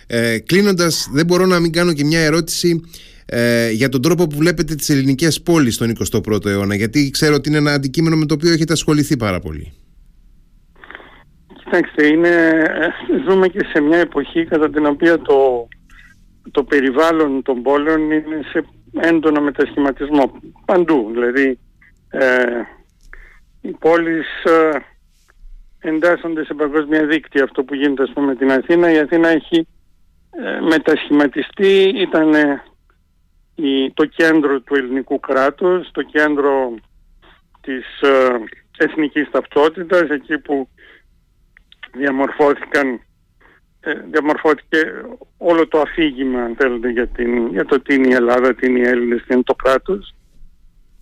[0.08, 2.90] Ε, Κλείνοντας, δεν μπορώ να μην κάνω και μια ερώτηση
[3.26, 7.50] ε, για τον τρόπο που βλέπετε τις ελληνικές πόλεις στον 21ο αιώνα, γιατί ξέρω ότι
[7.50, 9.74] είναι ένα αντικείμενο με το οποίο έχετε ασχοληθεί πάρα πολύ.
[11.66, 12.64] Κοιτάξτε, είναι,
[13.28, 15.68] ζούμε και σε μια εποχή κατά την οποία το,
[16.52, 18.66] το περιβάλλον των πόλεων είναι σε
[19.00, 21.10] έντονο μετασχηματισμό παντού.
[21.14, 21.60] Δηλαδή
[22.10, 22.46] ε,
[23.62, 24.78] οι πόλεις ε,
[25.80, 27.44] εντάσσονται σε παγκόσμια δίκτυα.
[27.44, 29.68] Αυτό που γίνεται ας πούμε την Αθήνα, η Αθήνα έχει
[30.30, 32.34] ε, μετασχηματιστεί ήταν
[33.94, 36.74] το κέντρο του ελληνικού κράτους, το κέντρο
[37.62, 38.28] της ε,
[38.78, 40.70] εθνικής ταυτότητας, εκεί που
[41.98, 43.00] διαμορφώθηκαν
[43.80, 44.78] ε, διαμορφώθηκε
[45.38, 48.80] όλο το αφήγημα αν θέλετε για, την, για το τι είναι η Ελλάδα, τι είναι
[48.80, 50.16] οι Έλληνες, τι είναι το κράτος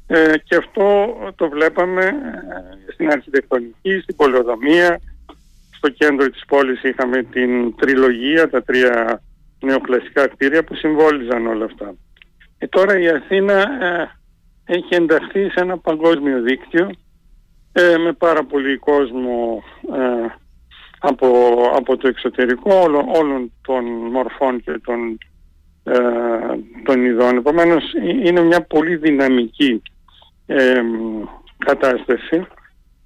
[0.07, 4.99] ε, και αυτό το βλέπαμε ε, στην αρχιτεκτονική, στην πολεοδομία
[5.77, 9.21] στο κέντρο της πόλης είχαμε την τριλογία, τα τρία
[9.59, 11.95] νεοκλασικά κτίρια που συμβόλιζαν όλα αυτά.
[12.57, 14.11] Και τώρα η Αθήνα ε,
[14.65, 16.89] έχει ενταχθεί σε ένα παγκόσμιο δίκτυο
[17.71, 19.63] ε, με πάρα πολύ κόσμο
[19.95, 20.35] ε,
[21.05, 21.27] από,
[21.75, 25.17] από το εξωτερικό όλων, όλων των μορφών και των,
[25.83, 25.99] ε,
[26.83, 27.37] των ειδών.
[27.37, 27.83] Επομένως
[28.23, 29.81] είναι μια πολύ δυναμική
[31.57, 32.47] κατάσταση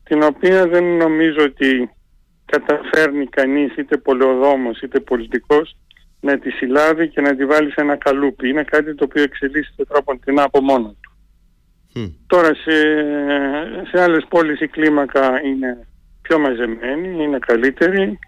[0.03, 1.89] την οποία δεν νομίζω ότι
[2.45, 5.75] καταφέρνει κανείς είτε πολεοδόμος είτε πολιτικός
[6.19, 8.49] να τη συλλάβει και να τη βάλει σε ένα καλούπι.
[8.49, 9.83] Είναι κάτι το οποίο εξελίσσεται
[10.25, 11.11] την από μόνο του.
[12.27, 12.77] Τώρα σε,
[13.91, 15.87] σε άλλες πόλεις η κλίμακα είναι
[16.27, 18.19] πιο μαζεμένη, είναι καλύτερη.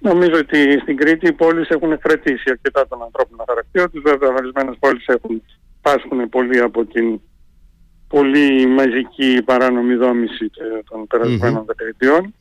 [0.00, 4.02] Νομίζω ότι στην Κρήτη οι πόλεις έχουν κρατήσει αρκετά τον ανθρώπινο χαρακτήρα τους.
[4.02, 5.42] Βέβαια ορισμένες πόλεις έχουν,
[5.82, 7.20] πάσχουν πολύ από την
[8.08, 10.50] πολύ μαζική παράνομη δόμηση
[10.90, 12.34] των περασμένων δεκαετιών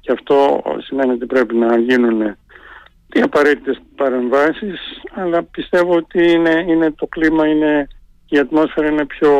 [0.00, 2.20] και αυτό σημαίνει ότι πρέπει να γίνουν
[3.12, 4.80] οι απαραίτητες παρεμβάσεις
[5.14, 7.88] αλλά πιστεύω ότι είναι, είναι το κλίμα, είναι,
[8.28, 9.32] η ατμόσφαιρα είναι πιο,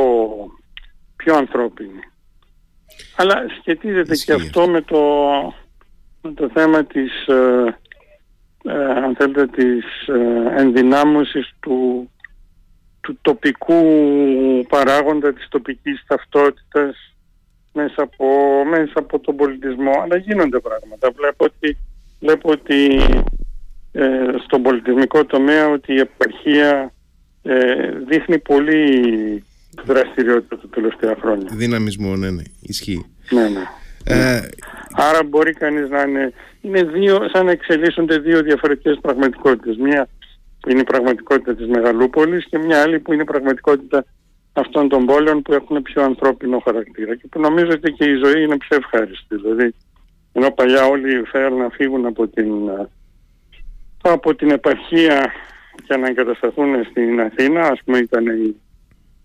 [1.16, 2.00] πιο ανθρώπινη.
[3.16, 5.00] Αλλά σχετίζεται και αυτό με το,
[6.22, 7.78] με το θέμα της, ε,
[8.64, 12.10] ε, αν θέλετε, της ε, ενδυνάμωσης του,
[13.00, 13.84] του τοπικού
[14.68, 17.14] παράγοντα, της τοπικής ταυτότητας
[17.72, 18.26] μέσα από,
[18.70, 19.92] μέσα από τον πολιτισμό.
[20.02, 21.10] Αλλά γίνονται πράγματα.
[21.16, 21.76] Βλέπω ότι,
[22.20, 23.00] βλέπω ότι
[23.92, 26.92] ε, στον πολιτισμικό τομέα ότι η επαρχία
[27.42, 29.44] ε, δείχνει πολύ
[29.84, 31.48] δραστηριότητα τα τελευταία χρόνια.
[31.52, 33.06] Δυναμισμό, ναι, ναι, ισχύει.
[33.30, 33.62] Ναι, ναι.
[34.04, 34.40] Ε,
[34.92, 39.76] Άρα μπορεί κανείς να είναι, είναι δύο, σαν να εξελίσσονται δύο διαφορετικές πραγματικότητες.
[39.76, 40.08] Μία
[40.60, 44.04] που είναι η πραγματικότητα της Μεγαλούπολης και μια άλλη που είναι η πραγματικότητα
[44.52, 48.42] αυτών των πόλεων που έχουν πιο ανθρώπινο χαρακτήρα και που νομίζω ότι και η ζωή
[48.42, 49.36] είναι πιο ευχάριστη.
[49.36, 49.74] Δηλαδή,
[50.32, 52.52] ενώ παλιά όλοι θέλουν να φύγουν από την,
[54.00, 55.32] από την επαρχία
[55.86, 58.56] και να εγκατασταθούν στην Αθήνα, ας πούμε ήταν η,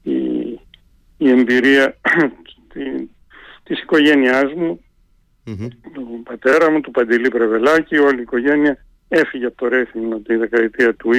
[0.05, 0.59] η,
[1.17, 1.97] η εμπειρία
[2.73, 2.81] τη,
[3.63, 4.79] της οικογένειάς μου,
[5.93, 10.95] του πατέρα μου, του Παντελή Πρεβελάκη, όλη η οικογένεια έφυγε από το Ρέθυμνο τη δεκαετία
[10.95, 11.09] του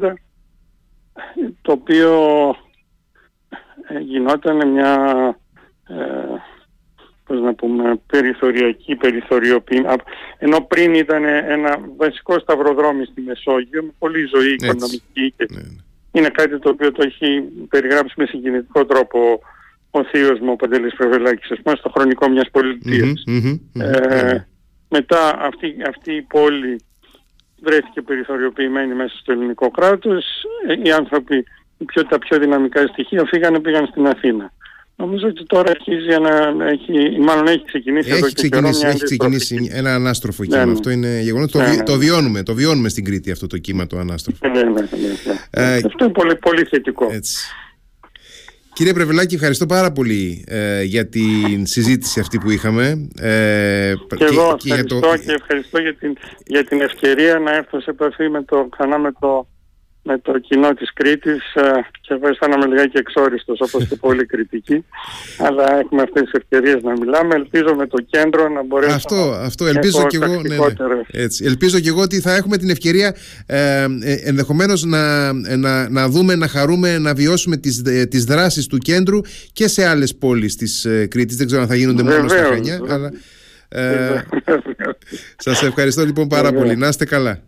[0.00, 0.12] 20-30
[1.62, 2.48] το οποίο
[3.88, 4.94] ε, γινόταν μια
[5.88, 5.94] ε,
[7.24, 9.84] πώς να πούμε, περιθωριακή, περιθωριοποίηση.
[10.38, 15.82] Ενώ πριν ήταν ένα βασικό σταυροδρόμι στη Μεσόγειο με πολλή ζωή οικονομική και ναι, ναι.
[16.14, 19.40] Είναι κάτι το οποίο το έχει περιγράψει με συγκινητικό τρόπο
[19.90, 23.24] ο θείος μου ο Παντελής Πρεβελάκης, ας πούμε, στο χρονικό μιας πολιτειας
[23.72, 24.46] ε,
[24.88, 26.80] μετά αυτή, αυτή η πόλη
[27.62, 30.24] βρέθηκε περιθωριοποιημένη μέσα στο ελληνικό κράτος.
[30.68, 31.44] Ε, οι άνθρωποι,
[31.86, 34.52] πιο, τα πιο δυναμικά στοιχεία φύγανε, πήγαν στην Αθήνα.
[34.96, 39.70] Νομίζω ότι τώρα αρχίζει να έχει, μάλλον έχει ξεκινήσει έχει εδώ ξεκινήσει, καιρό, έχει ξεκινήσει
[39.72, 40.64] ένα ανάστροφο ναι, κύμα.
[40.64, 40.72] Ναι.
[40.72, 41.46] Αυτό είναι γεγονό.
[41.46, 41.82] Το, ναι, ναι.
[41.82, 42.42] το βιώνουμε.
[42.42, 44.48] Το βιώνουμε στην Κρήτη αυτό το κύμα το ανάστροφο.
[44.48, 44.86] Ναι, ναι, ναι,
[45.50, 47.08] ε, αυτό είναι πολύ, πολύ θετικό.
[47.12, 47.46] Έτσι.
[48.72, 53.08] Κύριε Πρεβελάκη, ευχαριστώ πάρα πολύ ε, για την συζήτηση αυτή που είχαμε.
[53.18, 56.16] Ε, και, εγώ ευχαριστώ και, και ευχαριστώ για την,
[56.46, 59.48] για την ευκαιρία να έρθω σε επαφή με το, ξανά με το
[60.06, 61.62] με το κοινό της Κρήτης ε,
[62.00, 64.84] και εγώ αισθάνομαι λιγάκι εξόριστος όπως και πολύ κριτική
[65.38, 67.34] αλλά έχουμε αυτές τις ευκαιρίες να μιλάμε.
[67.34, 69.66] Ελπίζω με το κέντρο να μπορέσουμε αυτό, αυτό.
[69.66, 71.22] Ελπίζω και εγώ ναι, ναι.
[71.24, 71.44] Έτσι.
[71.44, 76.34] ελπίζω και εγώ ότι θα έχουμε την ευκαιρία ε, ε, ενδεχομένως να, να, να δούμε,
[76.34, 79.20] να χαρούμε να βιώσουμε τις, ε, τις δράσεις του κέντρου
[79.52, 81.36] και σε άλλες πόλεις της ε, Κρήτης.
[81.36, 83.12] Δεν ξέρω αν θα γίνονται μόνο στα Χανιά αλλά,
[83.68, 84.24] ε,
[85.36, 86.76] σας ευχαριστώ λοιπόν πάρα πολύ.
[86.76, 87.44] Να είστε καλά